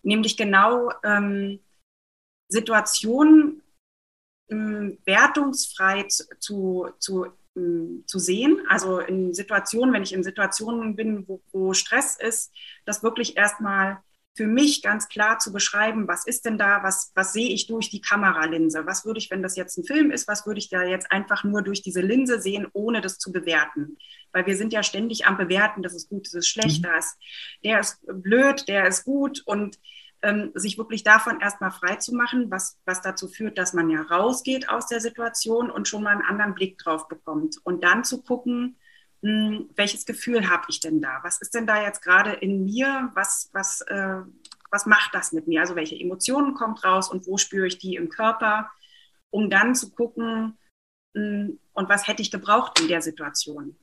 [0.03, 1.59] nämlich genau ähm,
[2.47, 3.61] Situationen
[4.49, 8.61] ähm, wertungsfrei zu, zu ähm, zu sehen.
[8.67, 12.51] Also in Situationen, wenn ich in Situationen bin, wo, wo Stress ist,
[12.85, 13.99] das wirklich erstmal
[14.33, 17.89] für mich ganz klar zu beschreiben, was ist denn da, was, was sehe ich durch
[17.89, 18.85] die Kameralinse?
[18.85, 21.43] Was würde ich, wenn das jetzt ein Film ist, was würde ich da jetzt einfach
[21.43, 23.97] nur durch diese Linse sehen, ohne das zu bewerten?
[24.31, 26.87] Weil wir sind ja ständig am Bewerten, das ist gut, das ist schlecht, mhm.
[26.87, 27.17] das,
[27.63, 29.77] der ist blöd, der ist gut und
[30.21, 34.01] ähm, sich wirklich davon erstmal frei zu machen, was, was dazu führt, dass man ja
[34.01, 37.57] rausgeht aus der Situation und schon mal einen anderen Blick drauf bekommt.
[37.63, 38.77] Und dann zu gucken,
[39.21, 41.19] mh, hm, welches Gefühl habe ich denn da?
[41.23, 43.11] Was ist denn da jetzt gerade in mir?
[43.15, 44.21] Was, was, äh,
[44.69, 45.61] was macht das mit mir?
[45.61, 48.69] Also welche Emotionen kommt raus und wo spüre ich die im Körper?
[49.31, 50.57] Um dann zu gucken,
[51.13, 53.77] mh, hm, und was hätte ich gebraucht in der Situation?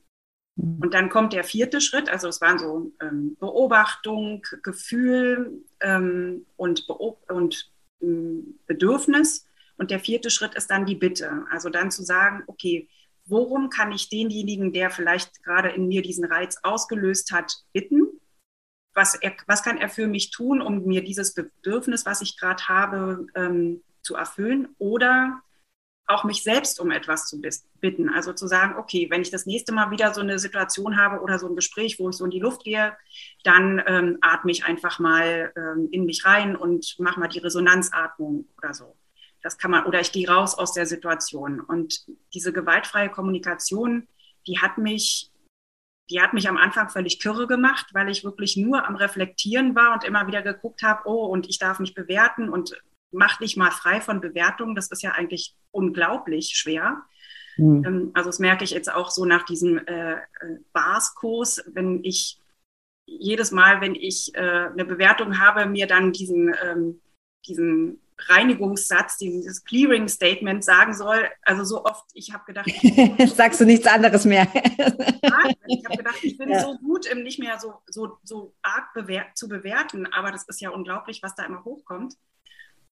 [0.61, 6.85] Und dann kommt der vierte Schritt, also es waren so ähm, Beobachtung, Gefühl ähm, und,
[6.87, 9.45] Beob und ähm, Bedürfnis.
[9.77, 11.45] Und der vierte Schritt ist dann die Bitte.
[11.49, 12.89] Also dann zu sagen, okay,
[13.25, 18.07] worum kann ich denjenigen, der vielleicht gerade in mir diesen Reiz ausgelöst hat, bitten?
[18.93, 22.67] Was, er, was kann er für mich tun, um mir dieses Bedürfnis, was ich gerade
[22.67, 24.75] habe, ähm, zu erfüllen?
[24.77, 25.41] Oder
[26.09, 27.39] auch mich selbst um etwas zu
[27.79, 28.09] bitten.
[28.09, 31.37] Also zu sagen, okay, wenn ich das nächste Mal wieder so eine Situation habe oder
[31.37, 32.97] so ein Gespräch, wo ich so in die Luft gehe,
[33.43, 38.47] dann ähm, atme ich einfach mal ähm, in mich rein und mache mal die Resonanzatmung
[38.57, 38.95] oder so.
[39.43, 41.59] Das kann man, oder ich gehe raus aus der Situation.
[41.59, 44.07] Und diese gewaltfreie Kommunikation,
[44.47, 45.31] die hat mich,
[46.09, 49.93] die hat mich am Anfang völlig kirre gemacht, weil ich wirklich nur am Reflektieren war
[49.93, 52.75] und immer wieder geguckt habe, oh, und ich darf mich bewerten und
[53.11, 54.75] mach dich mal frei von Bewertungen.
[54.75, 57.03] Das ist ja eigentlich unglaublich schwer.
[57.57, 58.11] Mhm.
[58.13, 60.17] Also das merke ich jetzt auch so nach diesem äh, äh,
[60.73, 62.39] Bars-Kurs, wenn ich
[63.05, 67.01] jedes Mal, wenn ich äh, eine Bewertung habe, mir dann diesen, ähm,
[67.47, 71.29] diesen Reinigungssatz, dieses Clearing Statement sagen soll.
[71.43, 72.69] Also so oft, ich habe gedacht,
[73.35, 74.47] sagst du nichts anderes mehr.
[75.67, 76.61] ich habe gedacht, ich bin ja.
[76.61, 80.61] so gut im nicht mehr so, so, so arg bewer zu bewerten, aber das ist
[80.61, 82.15] ja unglaublich, was da immer hochkommt.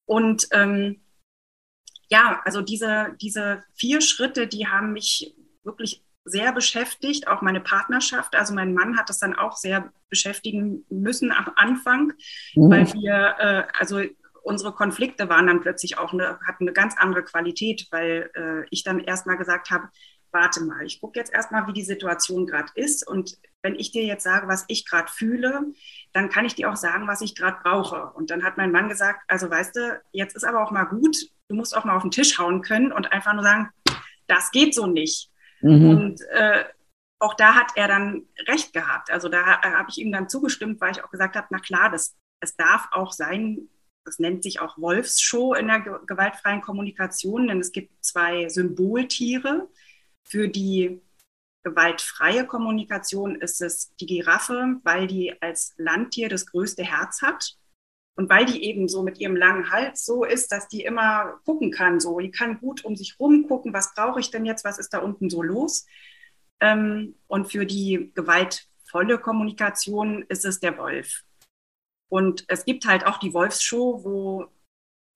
[0.05, 1.01] Und ähm,
[2.09, 8.35] ja, also diese, diese vier Schritte, die haben mich wirklich sehr beschäftigt, auch meine Partnerschaft.
[8.35, 12.13] Also mein Mann hat das dann auch sehr beschäftigen müssen am Anfang,
[12.55, 12.69] mhm.
[12.69, 14.01] weil wir, äh, also
[14.43, 18.83] unsere Konflikte waren dann plötzlich auch eine, hatten eine ganz andere Qualität, weil äh, ich
[18.83, 19.89] dann erstmal gesagt habe,
[20.37, 23.07] warte mal, ich gucke jetzt erstmal, wie die Situation gerade ist.
[23.07, 25.73] Und wenn ich dir jetzt sage, was ich gerade fühle,
[26.13, 28.11] dann kann ich dir auch sagen, was ich gerade brauche.
[28.13, 31.17] Und dann hat mein Mann gesagt, also weißt du, jetzt ist aber auch mal gut,
[31.49, 33.69] du musst auch mal auf den Tisch hauen können und einfach nur sagen,
[34.27, 35.31] das geht so nicht.
[35.61, 35.89] Mhm.
[35.89, 36.65] Und äh,
[37.19, 39.09] auch da hat er dann recht gehabt.
[39.09, 41.89] Also da äh, habe ich ihm dann zugestimmt, weil ich auch gesagt habe, na klar,
[41.89, 43.69] das, es darf auch sein,
[44.05, 49.67] das nennt sich auch Wolfsshow in der gewaltfreien Kommunikation, denn es gibt zwei Symboltiere.
[50.29, 51.01] Für die
[51.63, 57.57] gewaltfreie Kommunikation ist es die Giraffe, weil die als Landtier das größte Herz hat.
[58.15, 61.71] Und weil die eben so mit ihrem langen Hals so ist, dass die immer gucken
[61.71, 64.79] kann, so, die kann gut um sich rum gucken, was brauche ich denn jetzt, was
[64.79, 65.85] ist da unten so los.
[66.59, 71.23] Ähm, und für die gewaltvolle Kommunikation ist es der Wolf.
[72.09, 74.47] Und es gibt halt auch die Wolfsshow, wo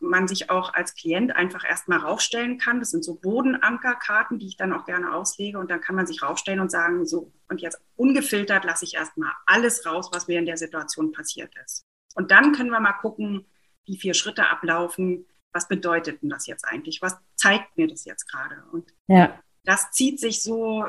[0.02, 2.80] man sich auch als Klient einfach erstmal raufstellen kann.
[2.80, 5.60] Das sind so Bodenankerkarten, die ich dann auch gerne auslege.
[5.60, 9.32] Und dann kann man sich raufstellen und sagen, so, und jetzt ungefiltert lasse ich erstmal
[9.46, 11.86] alles raus, was mir in der Situation passiert ist.
[12.16, 13.46] Und dann können wir mal gucken,
[13.86, 15.26] wie vier Schritte ablaufen.
[15.54, 17.02] Was bedeutet denn das jetzt eigentlich?
[17.02, 18.64] Was zeigt mir das jetzt gerade?
[18.72, 19.40] Und ja.
[19.64, 20.86] das zieht sich so,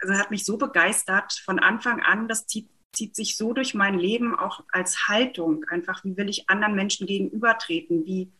[0.00, 2.28] also hat mich so begeistert von Anfang an.
[2.28, 5.64] Das zieht zieht sich so durch mein Leben auch als Haltung.
[5.68, 8.04] Einfach, wie will ich anderen Menschen gegenübertreten?
[8.04, 8.32] Wie,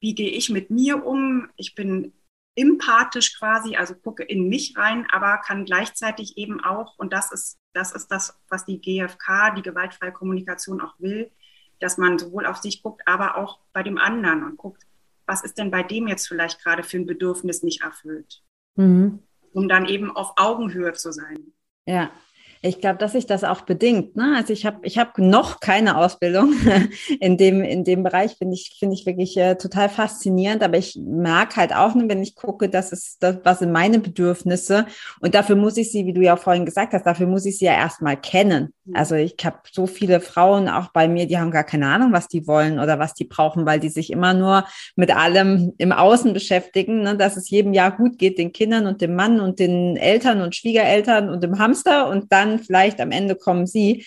[0.00, 1.48] wie gehe ich mit mir um?
[1.56, 2.12] Ich bin
[2.56, 7.58] empathisch quasi, also gucke in mich rein, aber kann gleichzeitig eben auch, und das ist,
[7.72, 11.30] das ist das, was die GfK, die gewaltfreie Kommunikation auch will,
[11.78, 14.84] dass man sowohl auf sich guckt, aber auch bei dem anderen und guckt,
[15.26, 18.42] was ist denn bei dem jetzt vielleicht gerade für ein Bedürfnis nicht erfüllt?
[18.74, 19.22] Mhm.
[19.52, 21.52] Um dann eben auf Augenhöhe zu sein.
[21.86, 22.10] Ja,
[22.60, 24.16] ich glaube, dass sich das auch bedingt.
[24.16, 24.34] Ne?
[24.36, 26.54] Also ich habe ich hab noch keine Ausbildung
[27.20, 30.62] in dem, in dem Bereich, finde ich, finde ich wirklich äh, total faszinierend.
[30.62, 34.86] Aber ich mag halt auch, wenn ich gucke, das ist das, was sind meine Bedürfnisse.
[35.20, 37.66] Und dafür muss ich sie, wie du ja vorhin gesagt hast, dafür muss ich sie
[37.66, 38.72] ja erstmal kennen.
[38.84, 38.96] Mhm.
[38.96, 42.28] Also ich habe so viele Frauen auch bei mir, die haben gar keine Ahnung, was
[42.28, 44.64] die wollen oder was die brauchen, weil die sich immer nur
[44.96, 47.16] mit allem im Außen beschäftigen, ne?
[47.16, 50.56] dass es jedem Jahr gut geht, den Kindern und dem Mann und den Eltern und
[50.56, 54.04] Schwiegereltern und dem Hamster und dann dann vielleicht am Ende kommen sie.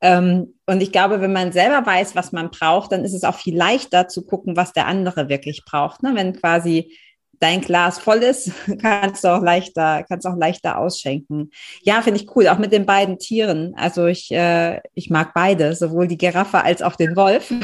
[0.00, 3.36] Ähm, und ich glaube, wenn man selber weiß, was man braucht, dann ist es auch
[3.36, 6.02] viel leichter zu gucken, was der andere wirklich braucht.
[6.02, 6.12] Ne?
[6.14, 6.92] Wenn quasi
[7.40, 11.50] dein Glas voll ist, kannst du auch leichter, kannst auch leichter ausschenken.
[11.82, 13.74] Ja, finde ich cool, auch mit den beiden Tieren.
[13.76, 17.52] Also ich, äh, ich mag beide, sowohl die Giraffe als auch den Wolf.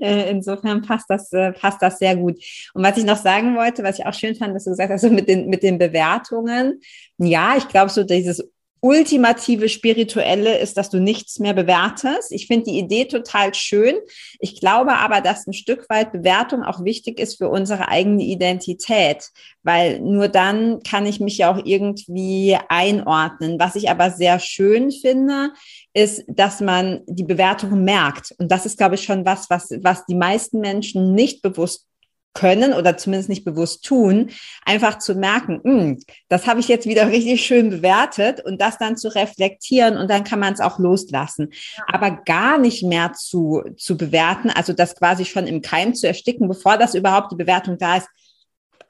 [0.00, 2.36] Äh, insofern passt das, äh, passt das sehr gut.
[2.74, 5.02] Und was ich noch sagen wollte, was ich auch schön fand, dass du gesagt hast,
[5.02, 6.80] so mit den, mit den Bewertungen.
[7.18, 8.42] Ja, ich glaube, so dieses
[8.80, 12.32] ultimative spirituelle ist, dass du nichts mehr bewertest.
[12.32, 13.96] Ich finde die Idee total schön.
[14.38, 19.30] Ich glaube aber, dass ein Stück weit Bewertung auch wichtig ist für unsere eigene Identität,
[19.62, 23.58] weil nur dann kann ich mich ja auch irgendwie einordnen.
[23.58, 25.52] Was ich aber sehr schön finde,
[25.92, 28.34] ist, dass man die Bewertung merkt.
[28.38, 31.87] Und das ist, glaube ich, schon was, was, was die meisten Menschen nicht bewusst
[32.34, 34.30] können oder zumindest nicht bewusst tun,
[34.64, 38.96] einfach zu merken, hm, das habe ich jetzt wieder richtig schön bewertet und das dann
[38.96, 41.50] zu reflektieren und dann kann man es auch loslassen.
[41.76, 41.84] Ja.
[41.88, 46.48] Aber gar nicht mehr zu, zu bewerten, also das quasi schon im Keim zu ersticken,
[46.48, 48.08] bevor das überhaupt die Bewertung da ist.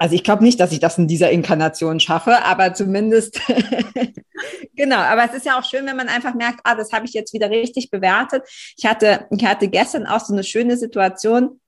[0.00, 3.40] Also ich glaube nicht, dass ich das in dieser Inkarnation schaffe, aber zumindest
[4.76, 4.98] genau.
[4.98, 7.32] Aber es ist ja auch schön, wenn man einfach merkt, ah, das habe ich jetzt
[7.32, 8.44] wieder richtig bewertet.
[8.76, 11.60] Ich hatte, ich hatte gestern auch so eine schöne Situation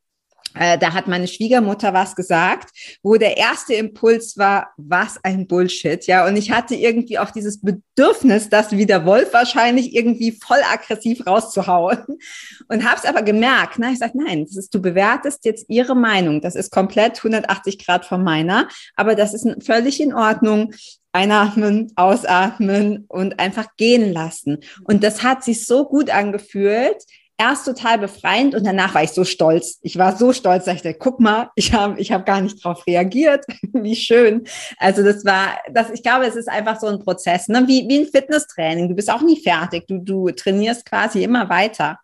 [0.54, 2.70] da hat meine Schwiegermutter was gesagt,
[3.02, 6.26] wo der erste Impuls war, was ein Bullshit, ja.
[6.26, 11.26] Und ich hatte irgendwie auch dieses Bedürfnis, das wie der Wolf wahrscheinlich irgendwie voll aggressiv
[11.26, 11.98] rauszuhauen.
[12.68, 15.94] Und habe es aber gemerkt, na, ich sage, nein, das ist, du bewertest jetzt ihre
[15.94, 16.40] Meinung.
[16.40, 20.72] Das ist komplett 180 Grad von meiner, aber das ist völlig in Ordnung
[21.12, 24.58] einatmen, ausatmen und einfach gehen lassen.
[24.84, 27.04] Und das hat sich so gut angefühlt
[27.40, 29.78] erst total befreiend und danach war ich so stolz.
[29.80, 32.62] Ich war so stolz, dass ich dachte, guck mal, ich habe ich hab gar nicht
[32.62, 33.46] darauf reagiert.
[33.72, 34.44] wie schön.
[34.76, 37.66] Also das war, das, ich glaube, es ist einfach so ein Prozess, ne?
[37.66, 38.90] wie, wie ein Fitnesstraining.
[38.90, 39.86] Du bist auch nie fertig.
[39.88, 41.98] Du, du trainierst quasi immer weiter,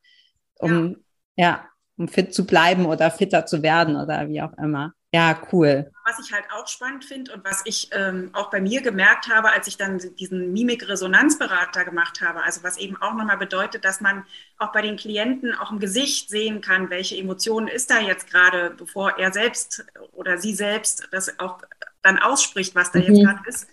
[0.59, 0.97] um,
[1.37, 1.45] ja.
[1.45, 1.64] ja,
[1.99, 4.95] um fit zu bleiben oder fitter zu werden oder wie auch immer.
[5.17, 5.91] Ja, cool.
[6.05, 9.51] Was ich halt auch spannend finde und was ich ähm, auch bei mir gemerkt habe,
[9.51, 14.27] als ich dann diesen Mimik-Resonanzberater gemacht habe, also was eben auch nochmal bedeutet, dass man
[14.59, 18.75] auch bei den Klienten auch im Gesicht sehen kann, welche Emotionen ist da jetzt gerade,
[18.77, 21.62] bevor er selbst oder sie selbst das auch
[22.03, 23.05] dann ausspricht, was da mhm.
[23.07, 23.69] jetzt gerade ist,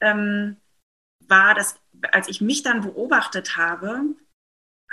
[0.00, 0.58] ähm,
[1.26, 1.74] war, dass
[2.12, 4.04] als ich mich dann beobachtet habe,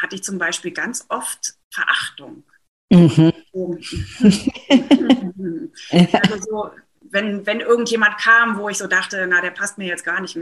[0.02, 2.44] hatte ich zum Beispiel ganz oft Verachtung.
[2.90, 3.34] Mhm.
[5.92, 6.72] also so,
[7.16, 10.38] wenn, wenn irgendjemand kam, wo ich so dachte, na, der passt mir jetzt gar nicht.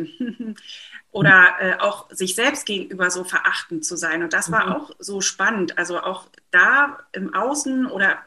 [1.11, 4.23] Oder äh, auch sich selbst gegenüber so verachtend zu sein.
[4.23, 4.73] Und das war mhm.
[4.73, 5.77] auch so spannend.
[5.77, 8.17] Also auch da im Außen oder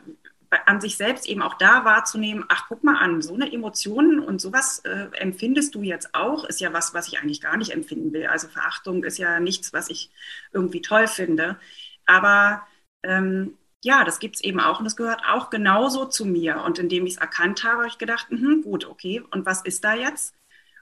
[0.67, 4.41] an sich selbst eben auch da wahrzunehmen, ach, guck mal an, so eine Emotion und
[4.41, 8.13] sowas äh, empfindest du jetzt auch, ist ja was, was ich eigentlich gar nicht empfinden
[8.13, 8.29] will.
[8.29, 10.13] Also Verachtung ist ja nichts, was ich
[10.53, 11.59] irgendwie toll finde.
[12.07, 12.65] Aber
[13.03, 16.63] ähm, ja, das gibt es eben auch und das gehört auch genauso zu mir.
[16.63, 19.85] Und indem ich es erkannt habe, habe ich gedacht, mh, gut, okay, und was ist
[19.85, 20.35] da jetzt?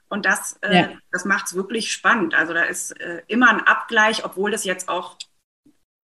[0.07, 0.97] Und das, äh, ja.
[1.11, 2.35] das macht es wirklich spannend.
[2.35, 5.17] Also da ist äh, immer ein Abgleich, obwohl das jetzt auch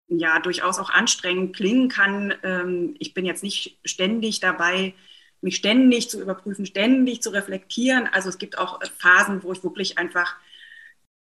[0.07, 2.33] ja durchaus auch anstrengend klingen kann.
[2.43, 4.93] Ähm, ich bin jetzt nicht ständig dabei,
[5.41, 8.07] mich ständig zu überprüfen, ständig zu reflektieren.
[8.11, 10.35] Also es gibt auch Phasen, wo ich wirklich einfach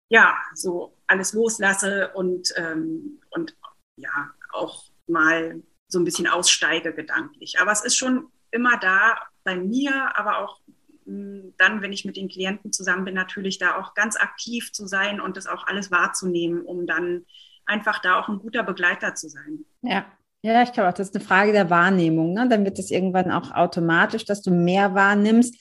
[0.10, 3.56] ja so alles loslasse und, ähm, und
[3.96, 7.60] ja auch mal so ein bisschen aussteige gedanklich.
[7.60, 10.60] Aber es ist schon immer da bei mir, aber auch
[11.06, 14.88] hm, dann, wenn ich mit den Klienten zusammen bin, natürlich da auch ganz aktiv zu
[14.88, 17.26] sein und das auch alles wahrzunehmen, um dann
[17.66, 19.66] einfach da auch ein guter Begleiter zu sein.
[19.82, 20.06] Ja.
[20.42, 22.32] Ja, ich glaube auch, das ist eine Frage der Wahrnehmung.
[22.32, 22.48] Ne?
[22.48, 25.54] Dann wird es irgendwann auch automatisch, dass du mehr wahrnimmst.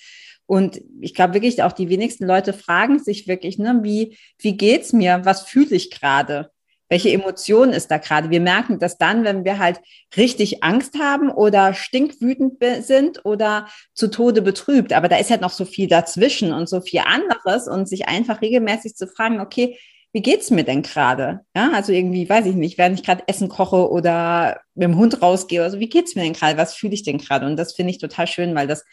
[0.46, 4.92] Und ich glaube wirklich, auch die wenigsten Leute fragen sich wirklich, ne, wie, wie geht's
[4.92, 5.24] mir?
[5.24, 6.52] Was fühle ich gerade?
[6.88, 8.30] Welche Emotion ist da gerade?
[8.30, 9.80] Wir merken das dann, wenn wir halt
[10.16, 14.92] richtig Angst haben oder stinkwütend sind oder zu Tode betrübt.
[14.92, 18.40] Aber da ist halt noch so viel dazwischen und so viel anderes und sich einfach
[18.40, 19.78] regelmäßig zu fragen, okay,
[20.12, 21.40] wie geht's mir denn gerade?
[21.54, 25.20] Ja, also irgendwie, weiß ich nicht, während ich gerade Essen koche oder mit dem Hund
[25.20, 26.56] rausgehe oder so, wie geht's mir denn gerade?
[26.56, 27.46] Was fühle ich denn gerade?
[27.46, 28.84] Und das finde ich total schön, weil das,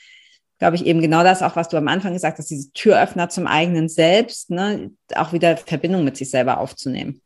[0.59, 3.47] glaube ich, eben genau das auch, was du am Anfang gesagt hast, diese Türöffner zum
[3.47, 7.21] eigenen Selbst, ne, auch wieder Verbindung mit sich selber aufzunehmen.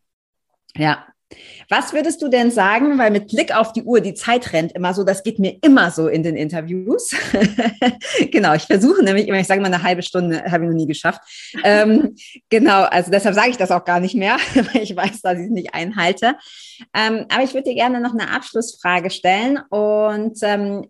[0.76, 1.06] Ja.
[1.70, 4.96] Was würdest du denn sagen, weil mit Blick auf die Uhr, die Zeit rennt immer
[4.96, 7.12] so, das geht mir immer so in den Interviews.
[8.32, 10.88] genau, ich versuche nämlich immer, ich sage mal eine halbe Stunde, habe ich noch nie
[10.88, 11.22] geschafft.
[11.64, 12.16] ähm,
[12.50, 15.46] genau, also deshalb sage ich das auch gar nicht mehr, weil ich weiß, dass ich
[15.46, 16.36] es nicht einhalte.
[16.96, 20.90] Ähm, aber ich würde dir gerne noch eine Abschlussfrage stellen und ähm,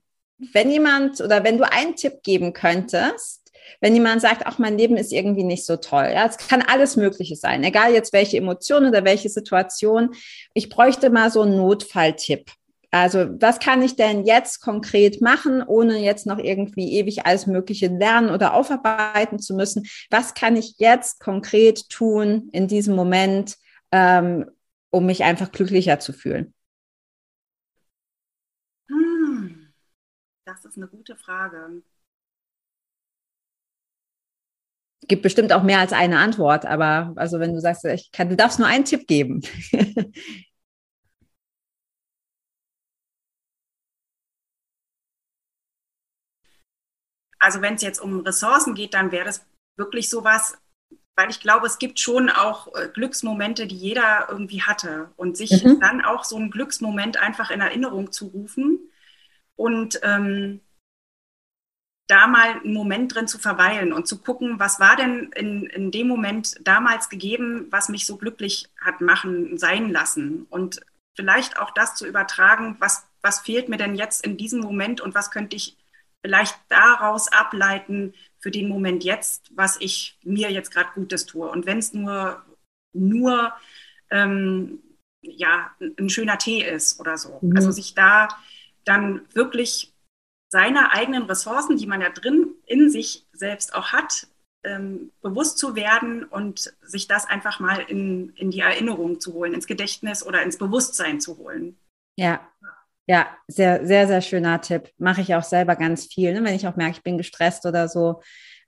[0.54, 3.39] wenn jemand oder wenn du einen Tipp geben könntest,
[3.82, 6.10] wenn jemand sagt, auch mein Leben ist irgendwie nicht so toll.
[6.14, 10.12] Ja, es kann alles Mögliche sein, egal jetzt welche Emotion oder welche Situation.
[10.54, 12.52] Ich bräuchte mal so einen Notfalltipp.
[12.92, 17.88] Also, was kann ich denn jetzt konkret machen, ohne jetzt noch irgendwie ewig alles Mögliche
[17.88, 19.88] lernen oder aufarbeiten zu müssen?
[20.10, 23.58] Was kann ich jetzt konkret tun in diesem Moment,
[23.92, 24.50] ähm,
[24.90, 26.56] um mich einfach glücklicher zu fühlen?
[28.88, 29.72] Hm,
[30.46, 31.84] das ist eine gute Frage
[35.10, 38.38] gibt bestimmt auch mehr als eine Antwort, aber also wenn du sagst, ich kann, du
[38.38, 39.42] darfst nur einen Tipp geben.
[47.40, 49.46] also wenn es jetzt um Ressourcen geht, dann wäre das
[49.78, 50.58] wirklich sowas,
[51.16, 55.64] weil ich glaube, es gibt schon auch äh, Glücksmomente, die jeder irgendwie hatte und sich
[55.64, 55.80] mhm.
[55.80, 58.80] dann auch so einen Glücksmoment einfach in Erinnerung zu rufen
[59.56, 60.62] und ähm,
[62.10, 65.92] da mal einen Moment drin zu verweilen und zu gucken, was war denn in, in
[65.92, 70.48] dem Moment damals gegeben, was mich so glücklich hat machen, sein lassen.
[70.50, 70.82] Und
[71.16, 75.14] vielleicht auch das zu übertragen, was, was fehlt mir denn jetzt in diesem Moment und
[75.14, 75.78] was könnte ich
[76.26, 81.48] vielleicht daraus ableiten für den Moment jetzt, was ich mir jetzt gerade Gutes tue.
[81.48, 82.44] Und wenn es nur,
[82.92, 83.54] nur
[84.10, 84.80] ähm,
[85.22, 87.38] ja, ein schöner Tee ist oder so.
[87.42, 87.56] Mhm.
[87.56, 88.30] Also sich da
[88.84, 89.89] dann wirklich
[90.50, 94.28] seine eigenen Ressourcen, die man ja drin in sich selbst auch hat,
[94.64, 99.54] ähm, bewusst zu werden und sich das einfach mal in, in die Erinnerung zu holen,
[99.54, 101.78] ins Gedächtnis oder ins Bewusstsein zu holen.
[102.18, 102.42] Ja,
[103.08, 104.92] ja, sehr, sehr, sehr schöner Tipp.
[104.98, 106.34] Mache ich auch selber ganz viel.
[106.34, 106.44] Ne?
[106.44, 108.22] Wenn ich auch merke, ich bin gestresst oder so,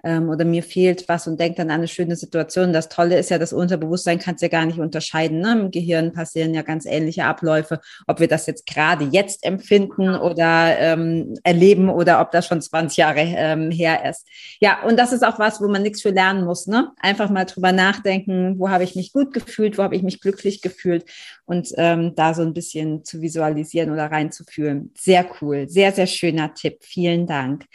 [0.04, 2.74] ähm, oder mir fehlt was und denkt dann an eine schöne Situation.
[2.74, 5.40] Das Tolle ist ja, das Unterbewusstsein kann es ja gar nicht unterscheiden.
[5.40, 5.52] Ne?
[5.54, 10.78] Im Gehirn passieren ja ganz ähnliche Abläufe, ob wir das jetzt gerade jetzt empfinden oder
[10.80, 14.28] ähm, erleben oder ob das schon 20 Jahre ähm, her ist.
[14.60, 16.68] Ja, und das ist auch was, wo man nichts für lernen muss.
[16.68, 16.92] Ne?
[17.00, 20.62] Einfach mal drüber nachdenken, wo habe ich mich gut gefühlt, wo habe ich mich glücklich
[20.62, 21.06] gefühlt
[21.46, 24.92] und ähm, da so ein bisschen zu visualisieren oder reinzufühlen.
[24.98, 26.78] Sehr cool, sehr, sehr schöner Tipp.
[26.82, 27.66] Vielen Dank.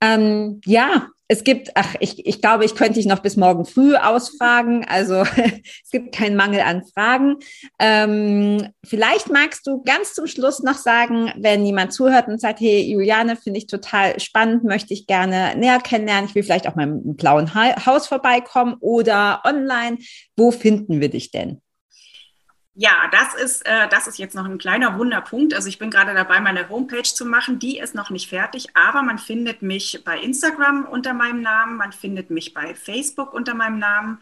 [0.00, 3.94] Ähm, ja, es gibt, ach, ich, ich glaube, ich könnte dich noch bis morgen früh
[3.94, 4.84] ausfragen.
[4.88, 5.22] Also
[5.84, 7.36] es gibt keinen Mangel an Fragen.
[7.78, 12.82] Ähm, vielleicht magst du ganz zum Schluss noch sagen, wenn jemand zuhört und sagt, hey,
[12.82, 16.28] Juliane, finde ich total spannend, möchte ich gerne näher kennenlernen.
[16.28, 19.98] Ich will vielleicht auch mal im blauen Haus vorbeikommen oder online.
[20.36, 21.60] Wo finden wir dich denn?
[22.82, 25.52] Ja, das ist, äh, das ist jetzt noch ein kleiner Wunderpunkt.
[25.52, 27.58] Also ich bin gerade dabei, meine Homepage zu machen.
[27.58, 31.92] Die ist noch nicht fertig, aber man findet mich bei Instagram unter meinem Namen, man
[31.92, 34.18] findet mich bei Facebook unter meinem Namen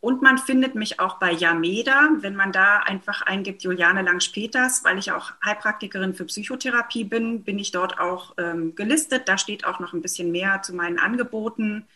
[0.00, 4.98] und man findet mich auch bei Yameda, wenn man da einfach eingibt Juliane Langsch-Peters, weil
[4.98, 9.26] ich auch Heilpraktikerin für Psychotherapie bin, bin ich dort auch ähm, gelistet.
[9.26, 11.86] Da steht auch noch ein bisschen mehr zu meinen Angeboten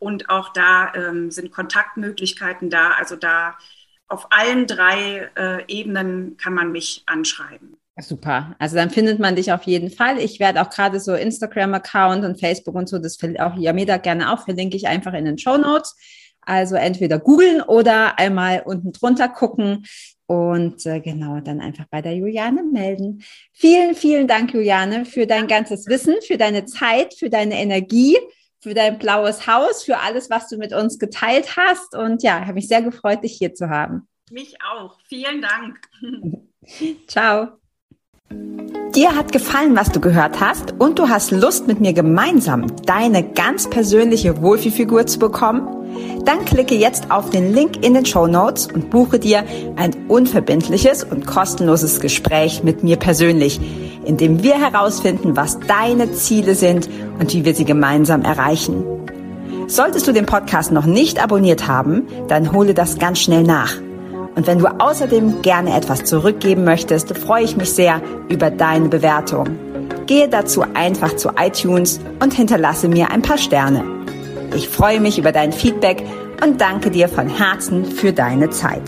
[0.00, 2.94] und auch da ähm, sind Kontaktmöglichkeiten da.
[2.94, 3.56] Also da
[4.12, 7.76] auf allen drei äh, Ebenen kann man mich anschreiben.
[8.00, 8.54] Super.
[8.58, 10.18] Also dann findet man dich auf jeden Fall.
[10.18, 14.44] Ich werde auch gerade so Instagram-Account und Facebook und so, das auch Yameda gerne auch,
[14.44, 15.96] verlinke ich einfach in den Show Notes.
[16.40, 19.84] Also entweder googeln oder einmal unten drunter gucken
[20.26, 23.22] und äh, genau dann einfach bei der Juliane melden.
[23.52, 28.16] Vielen, vielen Dank, Juliane, für dein ganzes Wissen, für deine Zeit, für deine Energie
[28.62, 31.94] für dein blaues Haus, für alles, was du mit uns geteilt hast.
[31.94, 34.08] Und ja, ich habe mich sehr gefreut, dich hier zu haben.
[34.30, 34.98] Mich auch.
[35.08, 35.80] Vielen Dank.
[37.08, 37.61] Ciao.
[38.94, 43.22] Dir hat gefallen, was du gehört hast und du hast Lust, mit mir gemeinsam deine
[43.22, 45.66] ganz persönliche Wohlfühlfigur zu bekommen?
[46.24, 49.44] Dann klicke jetzt auf den Link in den Show Notes und buche dir
[49.76, 53.60] ein unverbindliches und kostenloses Gespräch mit mir persönlich
[54.04, 58.84] in dem wir herausfinden, was deine Ziele sind und wie wir sie gemeinsam erreichen.
[59.68, 63.74] Solltest du den Podcast noch nicht abonniert haben, dann hole das ganz schnell nach.
[64.34, 69.58] Und wenn du außerdem gerne etwas zurückgeben möchtest, freue ich mich sehr über deine Bewertung.
[70.06, 73.84] Gehe dazu einfach zu iTunes und hinterlasse mir ein paar Sterne.
[74.54, 76.02] Ich freue mich über dein Feedback
[76.42, 78.82] und danke dir von Herzen für deine Zeit.